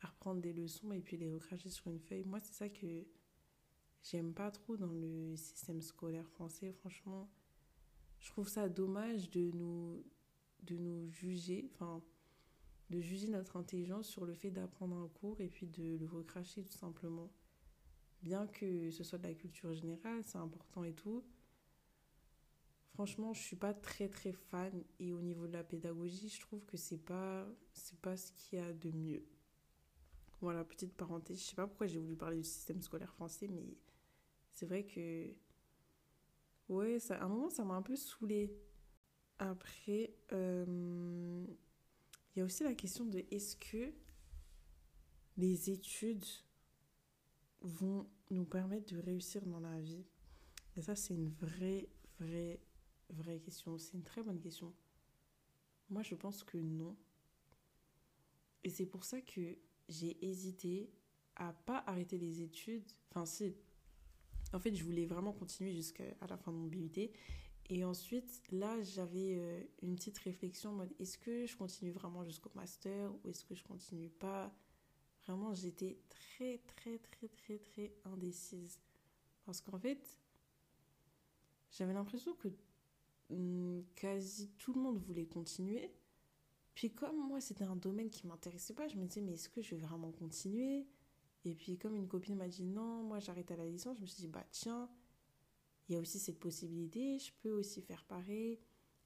apprendre 0.00 0.40
des 0.40 0.52
leçons 0.52 0.92
et 0.92 1.00
puis 1.00 1.16
les 1.16 1.28
recracher 1.28 1.70
sur 1.70 1.88
une 1.88 1.98
feuille. 1.98 2.24
Moi, 2.24 2.40
c'est 2.40 2.54
ça 2.54 2.68
que 2.68 3.06
j'aime 4.02 4.32
pas 4.32 4.50
trop 4.50 4.76
dans 4.76 4.92
le 4.92 5.34
système 5.36 5.80
scolaire 5.80 6.28
français, 6.28 6.72
franchement. 6.72 7.30
Je 8.20 8.30
trouve 8.30 8.48
ça 8.48 8.68
dommage 8.68 9.30
de 9.30 9.50
nous, 9.50 10.02
de 10.62 10.76
nous 10.76 11.10
juger, 11.10 11.68
enfin, 11.74 12.02
de 12.94 13.00
juger 13.00 13.28
notre 13.28 13.56
intelligence 13.56 14.06
sur 14.06 14.24
le 14.24 14.34
fait 14.34 14.50
d'apprendre 14.50 14.96
un 14.96 15.08
cours 15.08 15.40
et 15.40 15.48
puis 15.48 15.66
de 15.66 15.96
le 15.96 16.06
recracher 16.06 16.62
tout 16.62 16.78
simplement. 16.78 17.30
Bien 18.22 18.46
que 18.46 18.90
ce 18.90 19.02
soit 19.02 19.18
de 19.18 19.26
la 19.26 19.34
culture 19.34 19.72
générale, 19.74 20.22
c'est 20.24 20.38
important 20.38 20.84
et 20.84 20.94
tout. 20.94 21.24
Franchement, 22.94 23.34
je 23.34 23.42
suis 23.42 23.56
pas 23.56 23.74
très 23.74 24.08
très 24.08 24.32
fan 24.32 24.84
et 25.00 25.12
au 25.12 25.20
niveau 25.20 25.48
de 25.48 25.52
la 25.52 25.64
pédagogie, 25.64 26.28
je 26.28 26.40
trouve 26.40 26.64
que 26.64 26.76
c'est 26.76 27.04
pas 27.04 27.46
c'est 27.72 27.98
pas 27.98 28.16
ce 28.16 28.30
qu'il 28.32 28.60
y 28.60 28.62
a 28.62 28.72
de 28.72 28.90
mieux. 28.92 29.26
Voilà, 30.40 30.64
petite 30.64 30.94
parenthèse, 30.94 31.40
je 31.40 31.44
sais 31.44 31.56
pas 31.56 31.66
pourquoi 31.66 31.88
j'ai 31.88 31.98
voulu 31.98 32.16
parler 32.16 32.36
du 32.36 32.44
système 32.44 32.80
scolaire 32.80 33.12
français, 33.12 33.48
mais 33.48 33.76
c'est 34.52 34.66
vrai 34.66 34.84
que 34.84 35.34
ouais, 36.68 37.00
ça, 37.00 37.16
à 37.16 37.24
un 37.24 37.28
moment 37.28 37.50
ça 37.50 37.64
m'a 37.64 37.74
un 37.74 37.82
peu 37.82 37.96
saoulée. 37.96 38.56
Après, 39.40 40.14
euh, 40.32 41.44
il 42.34 42.40
y 42.40 42.42
a 42.42 42.44
aussi 42.44 42.64
la 42.64 42.74
question 42.74 43.04
de 43.04 43.24
est-ce 43.30 43.56
que 43.56 43.92
les 45.36 45.70
études 45.70 46.24
vont 47.60 48.08
nous 48.30 48.44
permettre 48.44 48.92
de 48.92 49.00
réussir 49.00 49.44
dans 49.46 49.60
la 49.60 49.80
vie? 49.80 50.04
Et 50.76 50.82
ça, 50.82 50.96
c'est 50.96 51.14
une 51.14 51.28
vraie, 51.28 51.88
vraie, 52.18 52.60
vraie 53.10 53.38
question. 53.38 53.78
C'est 53.78 53.96
une 53.96 54.02
très 54.02 54.22
bonne 54.22 54.40
question. 54.40 54.74
Moi, 55.90 56.02
je 56.02 56.14
pense 56.16 56.42
que 56.42 56.58
non. 56.58 56.96
Et 58.64 58.70
c'est 58.70 58.86
pour 58.86 59.04
ça 59.04 59.20
que 59.20 59.56
j'ai 59.88 60.24
hésité 60.24 60.90
à 61.36 61.52
pas 61.52 61.84
arrêter 61.86 62.18
les 62.18 62.42
études. 62.42 62.90
Enfin, 63.10 63.26
si. 63.26 63.54
En 64.52 64.58
fait, 64.58 64.74
je 64.74 64.84
voulais 64.84 65.06
vraiment 65.06 65.32
continuer 65.32 65.72
jusqu'à 65.72 66.04
la 66.28 66.36
fin 66.36 66.52
de 66.52 66.56
mon 66.56 66.66
BUT. 66.66 67.10
Et 67.70 67.84
ensuite, 67.84 68.42
là, 68.52 68.82
j'avais 68.82 69.36
euh, 69.36 69.62
une 69.82 69.96
petite 69.96 70.18
réflexion 70.18 70.70
en 70.70 70.74
mode 70.74 70.94
est-ce 70.98 71.16
que 71.16 71.46
je 71.46 71.56
continue 71.56 71.90
vraiment 71.90 72.22
jusqu'au 72.22 72.50
master 72.54 73.10
ou 73.14 73.28
est-ce 73.28 73.44
que 73.44 73.54
je 73.54 73.64
continue 73.64 74.10
pas? 74.10 74.54
Vraiment, 75.26 75.54
j'étais 75.54 75.98
très, 76.10 76.58
très, 76.58 76.98
très, 76.98 77.28
très, 77.28 77.58
très 77.58 77.92
indécise. 78.04 78.78
Parce 79.46 79.62
qu'en 79.62 79.78
fait, 79.78 80.20
j'avais 81.70 81.94
l'impression 81.94 82.34
que 82.34 82.48
hum, 83.30 83.82
quasi 83.94 84.50
tout 84.58 84.74
le 84.74 84.80
monde 84.80 84.98
voulait 84.98 85.26
continuer. 85.26 85.90
Puis 86.74 86.92
comme 86.92 87.16
moi, 87.16 87.40
c'était 87.40 87.64
un 87.64 87.76
domaine 87.76 88.10
qui 88.10 88.26
m'intéressait 88.26 88.74
pas, 88.74 88.88
je 88.88 88.96
me 88.96 89.06
disais, 89.06 89.22
mais 89.22 89.34
est-ce 89.34 89.48
que 89.48 89.62
je 89.62 89.74
vais 89.74 89.80
vraiment 89.80 90.10
continuer? 90.12 90.86
Et 91.44 91.54
puis 91.54 91.78
comme 91.78 91.94
une 91.94 92.08
copine 92.08 92.36
m'a 92.36 92.48
dit, 92.48 92.64
non, 92.64 93.02
moi 93.02 93.20
j'arrête 93.20 93.50
à 93.50 93.56
la 93.56 93.66
licence, 93.66 93.96
je 93.96 94.02
me 94.02 94.06
suis 94.06 94.22
dit, 94.22 94.28
bah 94.28 94.44
tiens, 94.50 94.90
il 95.88 95.94
y 95.94 95.96
a 95.96 96.00
aussi 96.00 96.18
cette 96.18 96.38
possibilité, 96.38 97.18
je 97.18 97.32
peux 97.42 97.50
aussi 97.50 97.82
faire 97.82 98.04
pareil. 98.04 98.58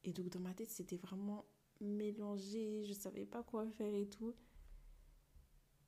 Et 0.05 0.13
donc 0.13 0.29
dans 0.31 0.41
ma 0.41 0.55
tête, 0.55 0.71
c'était 0.71 0.97
vraiment 0.97 1.47
mélangé, 1.81 2.85
je 2.85 2.93
savais 2.93 3.27
pas 3.27 3.43
quoi 3.43 3.69
faire 3.73 3.95
et 3.95 4.09
tout. 4.09 4.35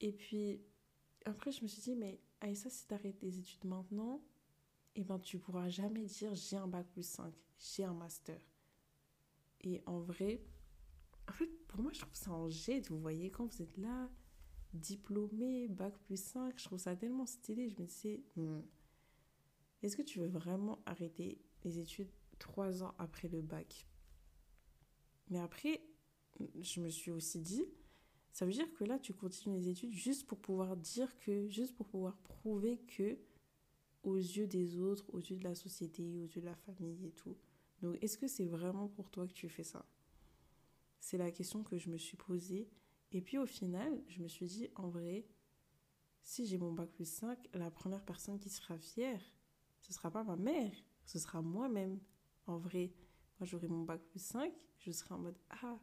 Et 0.01 0.13
puis 0.13 0.61
après, 1.25 1.53
je 1.53 1.63
me 1.63 1.69
suis 1.69 1.83
dit, 1.83 1.97
mais 1.97 2.21
Aïssa, 2.41 2.71
si 2.71 2.87
t'arrêtes 2.87 3.21
les 3.23 3.39
études 3.39 3.65
maintenant, 3.65 4.23
eh 4.97 5.05
ben 5.05 5.19
tu 5.19 5.39
pourras 5.39 5.69
jamais 5.69 6.05
dire 6.07 6.35
j'ai 6.35 6.57
un 6.57 6.67
bac 6.67 6.87
plus 6.91 7.07
5, 7.07 7.33
j'ai 7.59 7.85
un 7.85 7.95
master. 7.95 8.41
Et 9.61 9.83
en 9.87 10.01
vrai, 10.01 10.43
en 11.29 11.33
fait, 11.33 11.51
pour 11.69 11.83
moi, 11.83 11.93
je 11.93 12.01
trouve 12.01 12.15
ça 12.15 12.33
en 12.33 12.49
jette, 12.49 12.89
vous 12.89 12.99
voyez, 12.99 13.31
quand 13.31 13.47
vous 13.47 13.63
êtes 13.63 13.77
là, 13.77 14.11
diplômé, 14.73 15.69
bac 15.69 15.97
plus 15.99 16.21
5, 16.21 16.59
je 16.59 16.65
trouve 16.65 16.79
ça 16.79 16.97
tellement 16.97 17.27
stylé. 17.27 17.69
Je 17.69 17.81
me 17.81 17.87
disais, 17.87 18.23
hmm, 18.37 18.61
est-ce 19.83 19.97
que 19.97 20.03
tu 20.03 20.19
veux 20.19 20.29
vraiment 20.29 20.83
arrêter 20.87 21.41
les 21.65 21.79
études 21.79 22.11
trois 22.39 22.83
ans 22.83 22.95
après 22.99 23.29
le 23.29 23.41
bac? 23.41 23.87
Mais 25.29 25.39
après, 25.39 25.81
je 26.61 26.81
me 26.81 26.89
suis 26.89 27.11
aussi 27.11 27.41
dit, 27.41 27.65
ça 28.33 28.47
veut 28.47 28.53
dire 28.53 28.73
que 28.75 28.85
là, 28.85 28.99
tu 28.99 29.13
continues 29.13 29.57
les 29.57 29.69
études 29.69 29.93
juste 29.93 30.27
pour 30.27 30.39
pouvoir 30.39 30.77
dire 30.77 31.17
que, 31.19 31.49
juste 31.49 31.75
pour 31.75 31.87
pouvoir 31.87 32.17
prouver 32.19 32.79
que, 32.79 33.19
aux 34.03 34.17
yeux 34.17 34.47
des 34.47 34.79
autres, 34.79 35.05
aux 35.13 35.19
yeux 35.19 35.37
de 35.37 35.45
la 35.45 35.55
société, 35.55 36.17
aux 36.17 36.27
yeux 36.27 36.41
de 36.41 36.47
la 36.47 36.55
famille 36.55 37.07
et 37.07 37.13
tout. 37.13 37.37
Donc, 37.83 37.97
est-ce 38.03 38.19
que 38.19 38.29
c'est 38.29 38.47
vraiment 38.47 38.89
pour 38.89 39.11
toi 39.11 39.27
que 39.27 39.33
tu 39.33 39.49
fais 39.49 39.65
ça? 39.65 39.85
C'est 41.01 41.19
la 41.19 41.31
question 41.31 41.63
que 41.63 41.79
je 41.79 41.91
me 41.91 41.97
suis 41.97 42.17
posée. 42.17 42.69
Et 43.13 43.21
puis, 43.21 43.39
au 43.39 43.47
final, 43.47 44.03
je 44.09 44.21
me 44.21 44.29
suis 44.29 44.47
dit, 44.47 44.69
en 44.77 44.89
vrai, 44.89 45.27
si 46.23 46.47
j'ai 46.47 46.59
mon 46.59 46.73
bac 46.73 46.91
plus 46.91 47.09
5, 47.09 47.39
la 47.55 47.71
première 47.71 48.05
personne 48.05 48.39
qui 48.39 48.51
sera 48.51 48.79
fière, 48.79 49.23
ce 49.81 49.93
sera 49.93 50.11
pas 50.11 50.25
ma 50.25 50.37
mère, 50.37 50.73
ce 51.07 51.19
sera 51.19 51.43
moi-même. 51.43 51.99
En 52.47 52.59
vrai, 52.59 52.93
quand 53.39 53.45
j'aurai 53.45 53.69
mon 53.69 53.85
bac 53.85 54.01
plus 54.11 54.23
5, 54.23 54.53
je 54.79 54.91
serai 54.91 55.15
en 55.15 55.19
mode, 55.19 55.39
ah, 55.63 55.79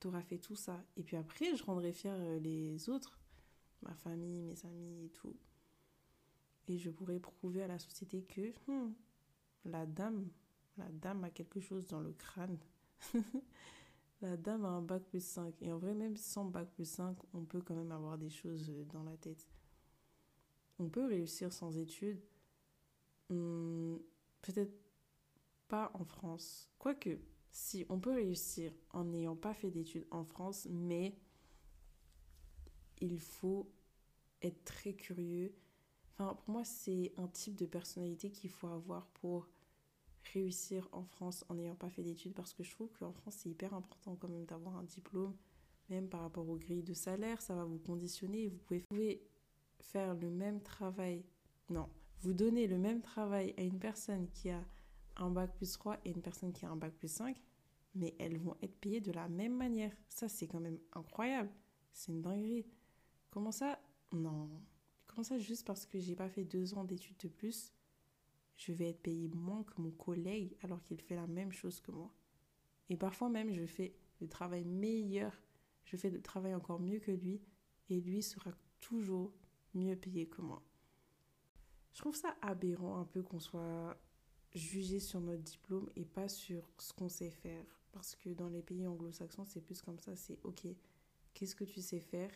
t'auras 0.00 0.22
fait 0.22 0.38
tout 0.38 0.54
ça. 0.54 0.82
Et 0.96 1.02
puis 1.02 1.16
après, 1.16 1.56
je 1.56 1.64
rendrai 1.64 1.92
fier 1.92 2.14
euh, 2.14 2.38
les 2.38 2.88
autres, 2.88 3.18
ma 3.82 3.94
famille, 3.94 4.42
mes 4.42 4.64
amis 4.66 5.04
et 5.04 5.10
tout. 5.10 5.36
Et 6.68 6.78
je 6.78 6.90
pourrais 6.90 7.18
prouver 7.18 7.62
à 7.62 7.66
la 7.66 7.78
société 7.78 8.22
que 8.22 8.52
hmm, 8.66 8.92
la 9.64 9.86
dame, 9.86 10.28
la 10.76 10.88
dame 10.90 11.24
a 11.24 11.30
quelque 11.30 11.60
chose 11.60 11.86
dans 11.86 12.00
le 12.00 12.12
crâne. 12.12 12.58
la 14.20 14.36
dame 14.36 14.64
a 14.64 14.68
un 14.68 14.82
bac 14.82 15.02
plus 15.04 15.24
5. 15.24 15.62
Et 15.62 15.72
en 15.72 15.78
vrai, 15.78 15.94
même 15.94 16.16
sans 16.16 16.44
bac 16.44 16.68
plus 16.72 16.88
5, 16.88 17.16
on 17.32 17.44
peut 17.44 17.62
quand 17.62 17.74
même 17.74 17.92
avoir 17.92 18.18
des 18.18 18.30
choses 18.30 18.70
euh, 18.70 18.84
dans 18.92 19.02
la 19.02 19.16
tête. 19.16 19.48
On 20.78 20.88
peut 20.88 21.06
réussir 21.06 21.52
sans 21.52 21.76
études. 21.76 22.20
Peut-être 23.28 24.72
pas 25.68 25.90
en 25.94 26.04
France. 26.04 26.70
Quoique, 26.78 27.18
si, 27.50 27.84
on 27.88 28.00
peut 28.00 28.12
réussir 28.12 28.72
en 28.90 29.04
n'ayant 29.04 29.36
pas 29.36 29.54
fait 29.54 29.70
d'études 29.70 30.06
en 30.10 30.24
France, 30.24 30.66
mais 30.70 31.14
il 33.00 33.20
faut 33.20 33.70
être 34.42 34.64
très 34.64 34.94
curieux. 34.94 35.54
Enfin, 36.12 36.34
pour 36.34 36.50
moi, 36.50 36.64
c'est 36.64 37.12
un 37.16 37.28
type 37.28 37.56
de 37.56 37.66
personnalité 37.66 38.30
qu'il 38.30 38.50
faut 38.50 38.68
avoir 38.68 39.06
pour 39.08 39.48
réussir 40.32 40.88
en 40.92 41.04
France 41.04 41.44
en 41.48 41.54
n'ayant 41.54 41.74
pas 41.74 41.90
fait 41.90 42.02
d'études 42.02 42.34
parce 42.34 42.52
que 42.52 42.62
je 42.62 42.70
trouve 42.70 42.92
qu'en 42.98 43.12
France, 43.12 43.36
c'est 43.38 43.48
hyper 43.48 43.72
important 43.74 44.16
quand 44.16 44.28
même 44.28 44.44
d'avoir 44.44 44.76
un 44.76 44.82
diplôme, 44.82 45.36
même 45.88 46.08
par 46.08 46.22
rapport 46.22 46.48
aux 46.48 46.56
grilles 46.56 46.82
de 46.82 46.94
salaire, 46.94 47.40
ça 47.40 47.54
va 47.54 47.64
vous 47.64 47.78
conditionner. 47.78 48.48
Vous 48.48 48.58
pouvez 48.58 49.22
faire 49.80 50.14
le 50.14 50.30
même 50.30 50.60
travail, 50.62 51.24
non, 51.70 51.88
vous 52.20 52.32
donnez 52.32 52.66
le 52.66 52.78
même 52.78 53.00
travail 53.00 53.54
à 53.56 53.62
une 53.62 53.78
personne 53.78 54.28
qui 54.30 54.50
a 54.50 54.64
un 55.16 55.30
bac 55.30 55.54
plus 55.54 55.72
3 55.72 55.98
et 56.04 56.10
une 56.10 56.22
personne 56.22 56.52
qui 56.52 56.64
a 56.64 56.70
un 56.70 56.76
bac 56.76 56.92
plus 56.94 57.08
5, 57.08 57.40
mais 57.94 58.14
elles 58.18 58.38
vont 58.38 58.56
être 58.62 58.76
payées 58.80 59.00
de 59.00 59.12
la 59.12 59.28
même 59.28 59.56
manière. 59.56 59.92
Ça, 60.08 60.28
c'est 60.28 60.46
quand 60.46 60.60
même 60.60 60.78
incroyable. 60.92 61.50
C'est 61.92 62.12
une 62.12 62.22
dinguerie. 62.22 62.66
Comment 63.30 63.52
ça? 63.52 63.80
Non. 64.12 64.48
Comment 65.06 65.22
ça, 65.22 65.38
juste 65.38 65.66
parce 65.66 65.86
que 65.86 65.98
j'ai 65.98 66.16
pas 66.16 66.28
fait 66.28 66.44
deux 66.44 66.74
ans 66.74 66.84
d'études 66.84 67.16
de 67.18 67.28
plus, 67.28 67.72
je 68.56 68.72
vais 68.72 68.90
être 68.90 69.02
payée 69.02 69.28
moins 69.28 69.62
que 69.64 69.80
mon 69.80 69.90
collègue 69.90 70.56
alors 70.62 70.82
qu'il 70.82 71.00
fait 71.00 71.16
la 71.16 71.26
même 71.26 71.52
chose 71.52 71.80
que 71.80 71.90
moi? 71.92 72.12
Et 72.88 72.96
parfois 72.96 73.28
même, 73.28 73.52
je 73.52 73.66
fais 73.66 73.94
le 74.20 74.28
travail 74.28 74.64
meilleur, 74.64 75.32
je 75.84 75.96
fais 75.96 76.10
le 76.10 76.20
travail 76.20 76.54
encore 76.54 76.80
mieux 76.80 76.98
que 76.98 77.10
lui, 77.10 77.40
et 77.90 78.00
lui 78.00 78.22
sera 78.22 78.50
toujours 78.80 79.32
mieux 79.74 79.96
payé 79.96 80.28
que 80.28 80.42
moi. 80.42 80.62
Je 81.92 82.00
trouve 82.00 82.14
ça 82.14 82.36
aberrant 82.42 82.98
un 82.98 83.04
peu 83.04 83.22
qu'on 83.22 83.40
soit 83.40 83.96
jugé 84.54 85.00
sur 85.00 85.20
notre 85.20 85.42
diplôme 85.42 85.90
et 85.96 86.04
pas 86.04 86.28
sur 86.28 86.68
ce 86.78 86.92
qu'on 86.92 87.08
sait 87.08 87.30
faire. 87.30 87.64
Parce 87.92 88.14
que 88.14 88.30
dans 88.30 88.48
les 88.48 88.62
pays 88.62 88.86
anglo-saxons, 88.86 89.44
c'est 89.44 89.60
plus 89.60 89.82
comme 89.82 89.98
ça. 89.98 90.14
C'est 90.14 90.38
OK, 90.44 90.66
qu'est-ce 91.34 91.54
que 91.54 91.64
tu 91.64 91.80
sais 91.80 92.00
faire? 92.00 92.30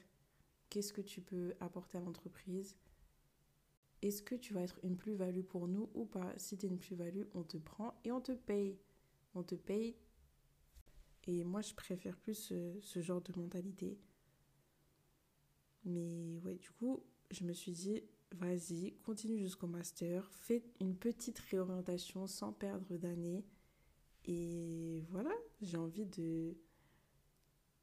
Qu'est-ce 0.69 0.93
que 0.93 1.03
tu 1.03 1.21
peux 1.21 1.55
apporter 1.61 1.99
à 1.99 2.01
l'entreprise? 2.01 2.77
Est-ce 4.01 4.23
que 4.23 4.35
tu 4.35 4.53
vas 4.53 4.62
être 4.62 4.81
une 4.83 4.97
plus-value 4.97 5.45
pour 5.45 5.69
nous 5.69 5.88
ou 5.95 6.07
pas? 6.07 6.33
Si 6.37 6.57
tu 6.59 6.67
es 6.67 6.69
une 6.69 6.79
plus-value, 6.79 7.25
on 7.35 7.45
te 7.45 7.57
prend 7.57 7.95
et 8.05 8.11
on 8.11 8.21
te 8.21 8.33
paye. 8.33 8.79
On 9.35 9.43
te 9.43 9.55
paye. 9.55 9.97
Et 11.29 11.45
moi, 11.45 11.61
je 11.61 11.75
préfère 11.75 12.17
plus 12.17 12.35
ce, 12.35 12.81
ce 12.81 13.01
genre 13.01 13.21
de 13.21 13.38
mentalité. 13.38 14.01
Mais 15.85 16.41
ouais, 16.45 16.57
du 16.57 16.71
coup, 16.73 17.05
je 17.31 17.45
me 17.45 17.53
suis 17.53 17.73
dit, 17.73 18.03
vas-y, 18.35 18.95
continue 19.05 19.38
jusqu'au 19.38 19.66
master, 19.66 20.29
fais 20.33 20.64
une 20.81 20.97
petite 20.97 21.38
réorientation 21.38 22.27
sans 22.27 22.53
perdre 22.53 22.97
d'année. 22.97 23.45
Et 24.25 25.05
voilà, 25.11 25.33
j'ai 25.61 25.77
envie 25.77 26.07
de, 26.07 26.57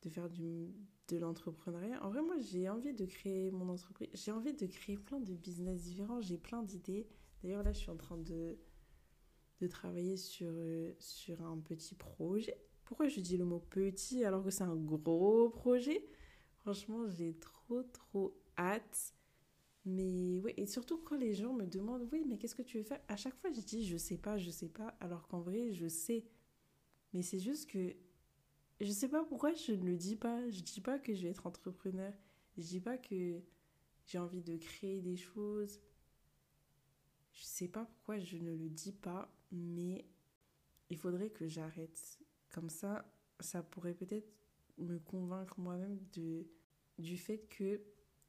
de 0.04 0.10
faire 0.10 0.30
du, 0.30 0.74
de 1.10 1.18
l'entrepreneuriat. 1.18 2.04
En 2.04 2.10
vrai, 2.10 2.22
moi, 2.22 2.38
j'ai 2.40 2.70
envie 2.70 2.94
de 2.94 3.06
créer 3.06 3.52
mon 3.52 3.70
entreprise. 3.70 4.10
J'ai 4.14 4.32
envie 4.32 4.54
de 4.54 4.66
créer 4.66 4.98
plein 4.98 5.20
de 5.20 5.34
business 5.34 5.84
différents. 5.84 6.22
J'ai 6.22 6.38
plein 6.38 6.64
d'idées. 6.64 7.08
D'ailleurs, 7.42 7.64
là, 7.64 7.74
je 7.74 7.80
suis 7.80 7.90
en 7.90 7.98
train 7.98 8.18
de, 8.18 8.58
de 9.60 9.68
travailler 9.68 10.18
sur, 10.18 10.50
euh, 10.50 10.94
sur 11.00 11.42
un 11.42 11.58
petit 11.58 11.96
projet. 11.96 12.58
Pourquoi 12.86 13.08
je 13.08 13.20
dis 13.20 13.38
le 13.38 13.46
mot 13.46 13.60
petit 13.60 14.24
alors 14.24 14.44
que 14.44 14.50
c'est 14.50 14.64
un 14.64 14.76
gros 14.76 15.50
projet? 15.50 16.06
Franchement, 16.62 17.08
j'ai 17.08 17.34
trop, 17.36 17.84
trop 17.84 18.42
hâte. 18.58 19.14
Mais 19.90 20.40
oui, 20.44 20.54
et 20.56 20.68
surtout 20.68 21.00
quand 21.00 21.18
les 21.18 21.34
gens 21.34 21.54
me 21.54 21.66
demandent, 21.66 22.08
oui, 22.12 22.24
mais 22.28 22.38
qu'est-ce 22.38 22.56
que 22.56 22.62
tu 22.62 22.78
veux 22.78 22.84
faire? 22.84 23.02
À 23.08 23.16
chaque 23.16 23.36
fois, 23.36 23.52
je 23.52 23.62
dis, 23.62 23.88
je 23.88 23.98
sais 23.98 24.18
pas, 24.18 24.38
je 24.38 24.52
sais 24.52 24.70
pas, 24.70 24.96
alors 25.00 25.28
qu'en 25.28 25.42
vrai, 25.42 25.74
je 25.74 25.88
sais. 25.88 26.26
Mais 27.14 27.24
c'est 27.24 27.40
juste 27.40 27.70
que 27.70 27.96
je 28.80 28.92
sais 28.92 29.10
pas 29.10 29.24
pourquoi 29.24 29.54
je 29.54 29.72
ne 29.72 29.84
le 29.84 29.98
dis 29.98 30.16
pas. 30.16 30.48
Je 30.52 30.62
dis 30.62 30.80
pas 30.82 31.00
que 31.00 31.16
je 31.16 31.24
vais 31.24 31.30
être 31.30 31.48
entrepreneur. 31.48 32.14
Je 32.58 32.64
dis 32.64 32.80
pas 32.80 32.98
que 32.98 33.42
j'ai 34.06 34.20
envie 34.20 34.44
de 34.44 34.58
créer 34.58 35.02
des 35.02 35.18
choses. 35.18 35.80
Je 37.34 37.44
sais 37.44 37.68
pas 37.68 37.86
pourquoi 37.86 38.20
je 38.20 38.38
ne 38.38 38.54
le 38.54 38.70
dis 38.70 38.94
pas, 38.94 39.34
mais 39.52 40.06
il 40.90 40.98
faudrait 40.98 41.30
que 41.30 41.48
j'arrête. 41.48 42.20
Comme 42.50 42.70
ça, 42.70 43.12
ça 43.40 43.64
pourrait 43.64 43.94
peut-être 43.94 44.32
me 44.78 45.00
convaincre 45.00 45.60
moi-même 45.60 46.00
de, 46.14 46.48
du 47.00 47.18
fait 47.18 47.40
que 47.50 47.82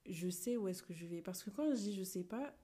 je 0.07 0.29
sais 0.29 0.57
où 0.57 0.69
est-ce 0.69 0.83
que 0.83 0.95
je 0.95 1.07
vais. 1.07 1.23
Parce 1.23 1.43
que 1.43 1.51
quand 1.51 1.69
je 1.71 1.81
dis 1.81 1.95
je 1.95 2.03
sais 2.03 2.25
pas, 2.25 2.55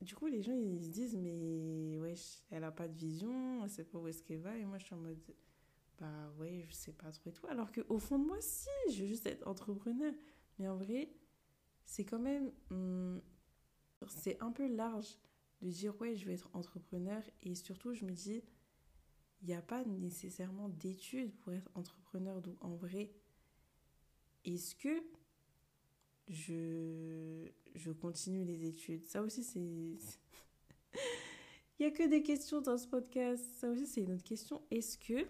du 0.00 0.14
coup, 0.14 0.26
les 0.26 0.42
gens 0.42 0.52
ils 0.52 0.84
se 0.84 0.90
disent, 0.90 1.16
mais 1.16 1.96
wesh, 1.98 2.42
elle 2.50 2.64
a 2.64 2.70
pas 2.70 2.88
de 2.88 2.96
vision, 2.96 3.64
elle 3.64 3.70
sait 3.70 3.84
pas 3.84 3.98
où 3.98 4.06
est-ce 4.08 4.22
qu'elle 4.22 4.40
va. 4.40 4.56
Et 4.56 4.64
moi, 4.64 4.78
je 4.78 4.84
suis 4.84 4.94
en 4.94 4.98
mode, 4.98 5.18
bah 5.98 6.32
ouais, 6.38 6.64
je 6.68 6.74
sais 6.74 6.92
pas 6.92 7.10
trop 7.10 7.30
et 7.30 7.32
tout. 7.32 7.46
Alors 7.46 7.72
qu'au 7.72 7.98
fond 7.98 8.18
de 8.18 8.26
moi, 8.26 8.36
si, 8.40 8.68
je 8.90 9.02
veux 9.02 9.08
juste 9.08 9.26
être 9.26 9.46
entrepreneur. 9.46 10.12
Mais 10.58 10.68
en 10.68 10.76
vrai, 10.76 11.10
c'est 11.84 12.04
quand 12.04 12.18
même. 12.18 12.52
Hmm, 12.70 13.18
c'est 14.08 14.40
un 14.42 14.52
peu 14.52 14.66
large 14.66 15.18
de 15.62 15.70
dire, 15.70 15.98
ouais, 16.00 16.14
je 16.14 16.26
vais 16.26 16.34
être 16.34 16.50
entrepreneur. 16.52 17.22
Et 17.42 17.54
surtout, 17.54 17.94
je 17.94 18.04
me 18.04 18.12
dis, 18.12 18.42
il 19.40 19.48
n'y 19.48 19.54
a 19.54 19.62
pas 19.62 19.84
nécessairement 19.84 20.68
d'études 20.68 21.34
pour 21.38 21.52
être 21.52 21.70
entrepreneur. 21.74 22.42
Donc 22.42 22.62
en 22.62 22.74
vrai, 22.74 23.12
est-ce 24.44 24.74
que 24.74 25.02
je, 26.28 27.48
je 27.74 27.92
continue 27.92 28.44
les 28.44 28.64
études 28.66 29.04
Ça 29.06 29.22
aussi, 29.22 29.44
c'est. 29.44 29.60
Il 31.78 31.86
n'y 31.86 31.86
a 31.86 31.90
que 31.90 32.08
des 32.08 32.22
questions 32.22 32.62
dans 32.62 32.78
ce 32.78 32.88
podcast. 32.88 33.44
Ça 33.56 33.68
aussi, 33.68 33.86
c'est 33.86 34.00
une 34.00 34.12
autre 34.12 34.24
question. 34.24 34.62
Est-ce 34.70 34.96
que 34.96 35.26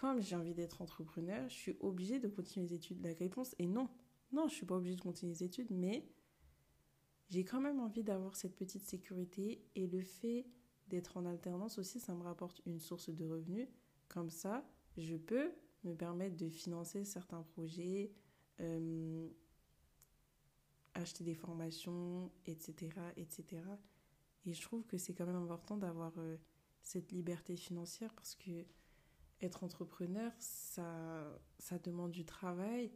comme 0.00 0.20
j'ai 0.20 0.36
envie 0.36 0.54
d'être 0.54 0.82
entrepreneur, 0.82 1.48
je 1.48 1.54
suis 1.54 1.76
obligée 1.80 2.18
de 2.18 2.28
continuer 2.28 2.66
les 2.66 2.74
études? 2.74 3.02
La 3.02 3.14
réponse 3.14 3.54
est 3.58 3.66
non. 3.66 3.88
Non, 4.32 4.48
je 4.48 4.54
suis 4.54 4.66
pas 4.66 4.76
obligée 4.76 4.96
de 4.96 5.00
continuer 5.00 5.32
les 5.32 5.44
études, 5.44 5.70
mais 5.70 6.06
j'ai 7.28 7.44
quand 7.44 7.60
même 7.60 7.80
envie 7.80 8.02
d'avoir 8.02 8.36
cette 8.36 8.56
petite 8.56 8.84
sécurité 8.84 9.64
et 9.74 9.86
le 9.86 10.02
fait 10.02 10.46
d'être 10.88 11.16
en 11.16 11.24
alternance 11.24 11.78
aussi, 11.78 11.98
ça 11.98 12.14
me 12.14 12.22
rapporte 12.22 12.60
une 12.66 12.78
source 12.78 13.10
de 13.10 13.24
revenus. 13.24 13.68
Comme 14.08 14.30
ça, 14.30 14.68
je 14.96 15.16
peux 15.16 15.52
me 15.84 15.94
permettre 15.94 16.36
de 16.36 16.48
financer 16.48 17.04
certains 17.04 17.42
projets, 17.42 18.12
euh, 18.60 19.28
acheter 20.96 21.24
des 21.24 21.34
formations, 21.34 22.30
etc., 22.46 22.90
etc. 23.16 23.62
Et 24.44 24.52
je 24.52 24.62
trouve 24.62 24.84
que 24.86 24.98
c'est 24.98 25.14
quand 25.14 25.26
même 25.26 25.36
important 25.36 25.76
d'avoir 25.76 26.12
euh, 26.18 26.36
cette 26.82 27.12
liberté 27.12 27.56
financière 27.56 28.12
parce 28.14 28.34
que 28.34 28.64
être 29.42 29.64
entrepreneur, 29.64 30.32
ça, 30.38 31.38
ça 31.58 31.78
demande 31.78 32.12
du 32.12 32.24
travail. 32.24 32.90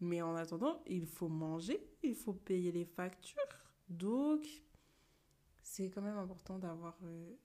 Mais 0.00 0.20
en 0.20 0.34
attendant, 0.34 0.82
il 0.86 1.06
faut 1.06 1.28
manger, 1.28 1.80
il 2.02 2.14
faut 2.14 2.32
payer 2.32 2.72
les 2.72 2.84
factures. 2.84 3.40
Donc, 3.88 4.46
c'est 5.62 5.90
quand 5.90 6.02
même 6.02 6.18
important 6.18 6.58
d'avoir 6.58 6.98
euh, 7.04 7.36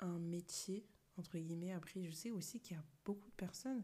un 0.00 0.18
métier, 0.18 0.86
entre 1.16 1.36
guillemets. 1.38 1.72
Après, 1.72 2.02
je 2.04 2.12
sais 2.12 2.30
aussi 2.30 2.60
qu'il 2.60 2.76
y 2.76 2.80
a 2.80 2.84
beaucoup 3.04 3.28
de 3.28 3.34
personnes 3.34 3.82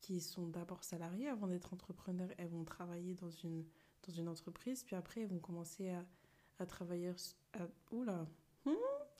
qui 0.00 0.20
sont 0.20 0.48
d'abord 0.48 0.84
salariées 0.84 1.28
avant 1.28 1.46
d'être 1.46 1.72
entrepreneurs. 1.72 2.28
Elles 2.36 2.50
vont 2.50 2.64
travailler 2.64 3.14
dans 3.14 3.30
une, 3.30 3.64
dans 4.06 4.12
une 4.12 4.28
entreprise, 4.28 4.82
puis 4.84 4.96
après, 4.96 5.22
elles 5.22 5.28
vont 5.28 5.38
commencer 5.38 5.90
à, 5.90 6.04
à 6.58 6.66
travailler... 6.66 7.12
Hmm, 8.64 8.72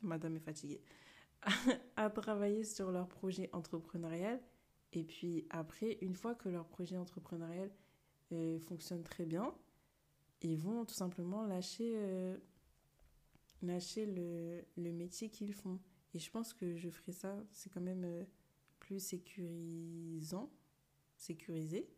madame 0.03 0.37
est 0.37 0.41
fatiguée 0.41 0.81
à 1.97 2.11
travailler 2.11 2.65
sur 2.65 2.91
leur 2.91 3.09
projet 3.09 3.51
entrepreneurial. 3.53 4.41
Et 4.93 5.05
puis 5.05 5.47
après, 5.51 5.99
une 6.01 6.15
fois 6.15 6.35
que 6.35 6.49
leur 6.49 6.67
projet 6.67 6.97
entrepreneurial 6.97 7.71
euh, 8.33 8.59
fonctionne 8.61 9.03
très 9.03 9.25
bien, 9.25 9.55
ils 10.41 10.59
vont 10.59 10.85
tout 10.85 10.95
simplement 10.95 11.45
lâcher, 11.45 11.95
euh, 11.97 12.37
lâcher 13.63 14.07
le, 14.07 14.65
le 14.77 14.93
métier 14.93 15.31
qu'ils 15.31 15.53
font. 15.53 15.81
Et 16.15 16.19
je 16.19 16.31
pense 16.31 16.55
que 16.55 16.77
je 16.77 16.91
ferai 16.91 17.13
ça, 17.13 17.37
c'est 17.51 17.71
quand 17.73 17.81
même 17.81 18.05
euh, 18.05 18.25
plus 18.79 19.01
sécurisant, 19.01 20.51
sécurisé. 21.17 21.89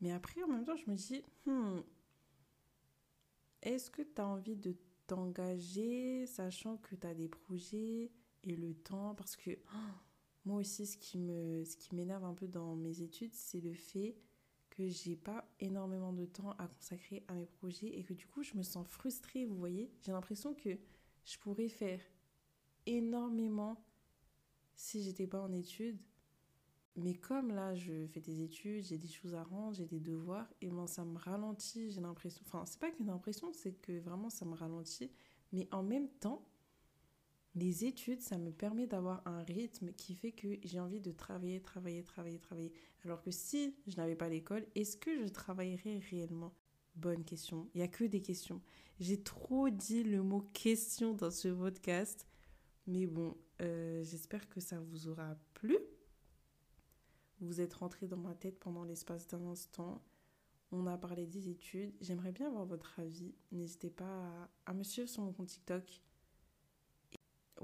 Mais 0.00 0.12
après, 0.12 0.42
en 0.42 0.48
même 0.48 0.64
temps, 0.64 0.76
je 0.76 0.90
me 0.90 0.96
dis, 0.96 1.22
hmm, 1.46 1.80
est-ce 3.62 3.90
que 3.90 4.02
tu 4.02 4.20
as 4.20 4.26
envie 4.26 4.56
de 4.56 4.76
t'engager, 5.06 6.26
sachant 6.26 6.76
que 6.76 6.94
tu 6.94 7.06
as 7.06 7.14
des 7.14 7.28
projets 7.28 8.12
et 8.44 8.56
le 8.56 8.74
temps? 8.74 9.14
Parce 9.14 9.36
que 9.36 9.50
oh, 9.74 9.94
moi 10.44 10.60
aussi, 10.60 10.86
ce 10.86 10.96
qui 10.96 11.18
m'énerve 11.18 12.24
un 12.24 12.34
peu 12.34 12.46
dans 12.46 12.76
mes 12.76 13.02
études, 13.02 13.34
c'est 13.34 13.60
le 13.60 13.74
fait 13.74 14.16
que 14.70 14.86
j'ai 14.88 15.16
pas 15.16 15.44
énormément 15.58 16.12
de 16.12 16.24
temps 16.24 16.52
à 16.52 16.68
consacrer 16.68 17.24
à 17.26 17.34
mes 17.34 17.46
projets 17.46 17.88
et 17.98 18.04
que 18.04 18.14
du 18.14 18.26
coup, 18.28 18.44
je 18.44 18.54
me 18.54 18.62
sens 18.62 18.86
frustrée, 18.86 19.44
vous 19.44 19.56
voyez? 19.56 19.90
J'ai 20.02 20.12
l'impression 20.12 20.54
que 20.54 20.78
je 21.24 21.38
pourrais 21.38 21.68
faire 21.68 22.00
énormément 22.86 23.84
si 24.76 25.02
j'étais 25.02 25.26
pas 25.26 25.42
en 25.42 25.52
études. 25.52 25.98
Mais 26.98 27.14
comme 27.14 27.52
là, 27.52 27.76
je 27.76 28.06
fais 28.08 28.20
des 28.20 28.42
études, 28.42 28.84
j'ai 28.84 28.98
des 28.98 29.06
choses 29.06 29.36
à 29.36 29.44
rendre, 29.44 29.76
j'ai 29.76 29.86
des 29.86 30.00
devoirs, 30.00 30.52
et 30.60 30.68
moi, 30.68 30.88
ça 30.88 31.04
me 31.04 31.16
ralentit, 31.16 31.92
j'ai 31.92 32.00
l'impression. 32.00 32.42
Enfin, 32.44 32.64
c'est 32.66 32.80
pas 32.80 32.90
qu'une 32.90 33.08
impression, 33.08 33.52
c'est 33.52 33.72
que 33.72 34.00
vraiment, 34.00 34.30
ça 34.30 34.44
me 34.44 34.54
ralentit. 34.56 35.12
Mais 35.52 35.68
en 35.70 35.84
même 35.84 36.08
temps, 36.08 36.44
les 37.54 37.84
études, 37.84 38.20
ça 38.20 38.36
me 38.36 38.50
permet 38.50 38.88
d'avoir 38.88 39.22
un 39.28 39.42
rythme 39.44 39.92
qui 39.92 40.16
fait 40.16 40.32
que 40.32 40.58
j'ai 40.64 40.80
envie 40.80 41.00
de 41.00 41.12
travailler, 41.12 41.60
travailler, 41.60 42.02
travailler, 42.02 42.40
travailler. 42.40 42.72
Alors 43.04 43.22
que 43.22 43.30
si 43.30 43.76
je 43.86 43.96
n'avais 43.96 44.16
pas 44.16 44.28
l'école, 44.28 44.66
est-ce 44.74 44.96
que 44.96 45.24
je 45.24 45.28
travaillerais 45.28 46.00
réellement? 46.10 46.52
Bonne 46.96 47.24
question. 47.24 47.68
Il 47.74 47.78
n'y 47.78 47.84
a 47.84 47.88
que 47.88 48.04
des 48.04 48.22
questions. 48.22 48.60
J'ai 48.98 49.22
trop 49.22 49.70
dit 49.70 50.02
le 50.02 50.24
mot 50.24 50.40
question 50.52 51.14
dans 51.14 51.30
ce 51.30 51.46
podcast. 51.46 52.26
Mais 52.88 53.06
bon, 53.06 53.36
euh, 53.62 54.02
j'espère 54.02 54.48
que 54.48 54.58
ça 54.58 54.80
vous 54.80 55.06
aura 55.06 55.36
plu. 55.54 55.78
Vous 57.40 57.60
êtes 57.60 57.74
rentré 57.74 58.06
dans 58.06 58.16
ma 58.16 58.34
tête 58.34 58.58
pendant 58.58 58.84
l'espace 58.84 59.26
d'un 59.28 59.44
instant. 59.46 60.02
On 60.72 60.86
a 60.86 60.98
parlé 60.98 61.26
des 61.26 61.48
études. 61.48 61.94
J'aimerais 62.00 62.32
bien 62.32 62.48
avoir 62.48 62.66
votre 62.66 62.98
avis. 62.98 63.34
N'hésitez 63.52 63.90
pas 63.90 64.50
à, 64.66 64.74
me 64.74 64.82
suivre 64.82 65.08
sur 65.08 65.22
mon 65.22 65.32
compte 65.32 65.48
TikTok. 65.48 66.02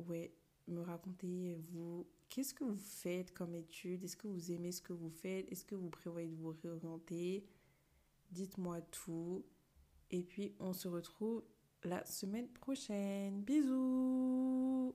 ouais, 0.09 0.33
me 0.69 0.81
raconter, 0.81 1.57
vous, 1.71 2.07
qu'est-ce 2.29 2.55
que 2.55 2.65
vous 2.65 2.79
faites 2.79 3.35
comme 3.35 3.55
études? 3.55 4.05
Est-ce 4.05 4.17
que 4.17 4.29
vous 4.29 4.53
aimez 4.53 4.73
ce 4.73 4.81
que 4.81 4.93
vous 4.93 5.11
faites? 5.11 5.51
Est-ce 5.53 5.65
que 5.65 5.75
vous 5.75 5.91
prévoyez 5.91 6.29
de 6.29 6.37
vous 6.37 6.55
réorienter? 6.63 7.45
Dites-moi 8.31 8.81
tout. 8.81 9.45
Et 10.11 10.23
puis, 10.23 10.55
on 10.61 10.73
se 10.73 10.89
retrouve 10.89 11.43
la 11.83 12.05
semaine 12.07 12.49
prochaine. 12.49 13.43
Bisous 13.43 14.95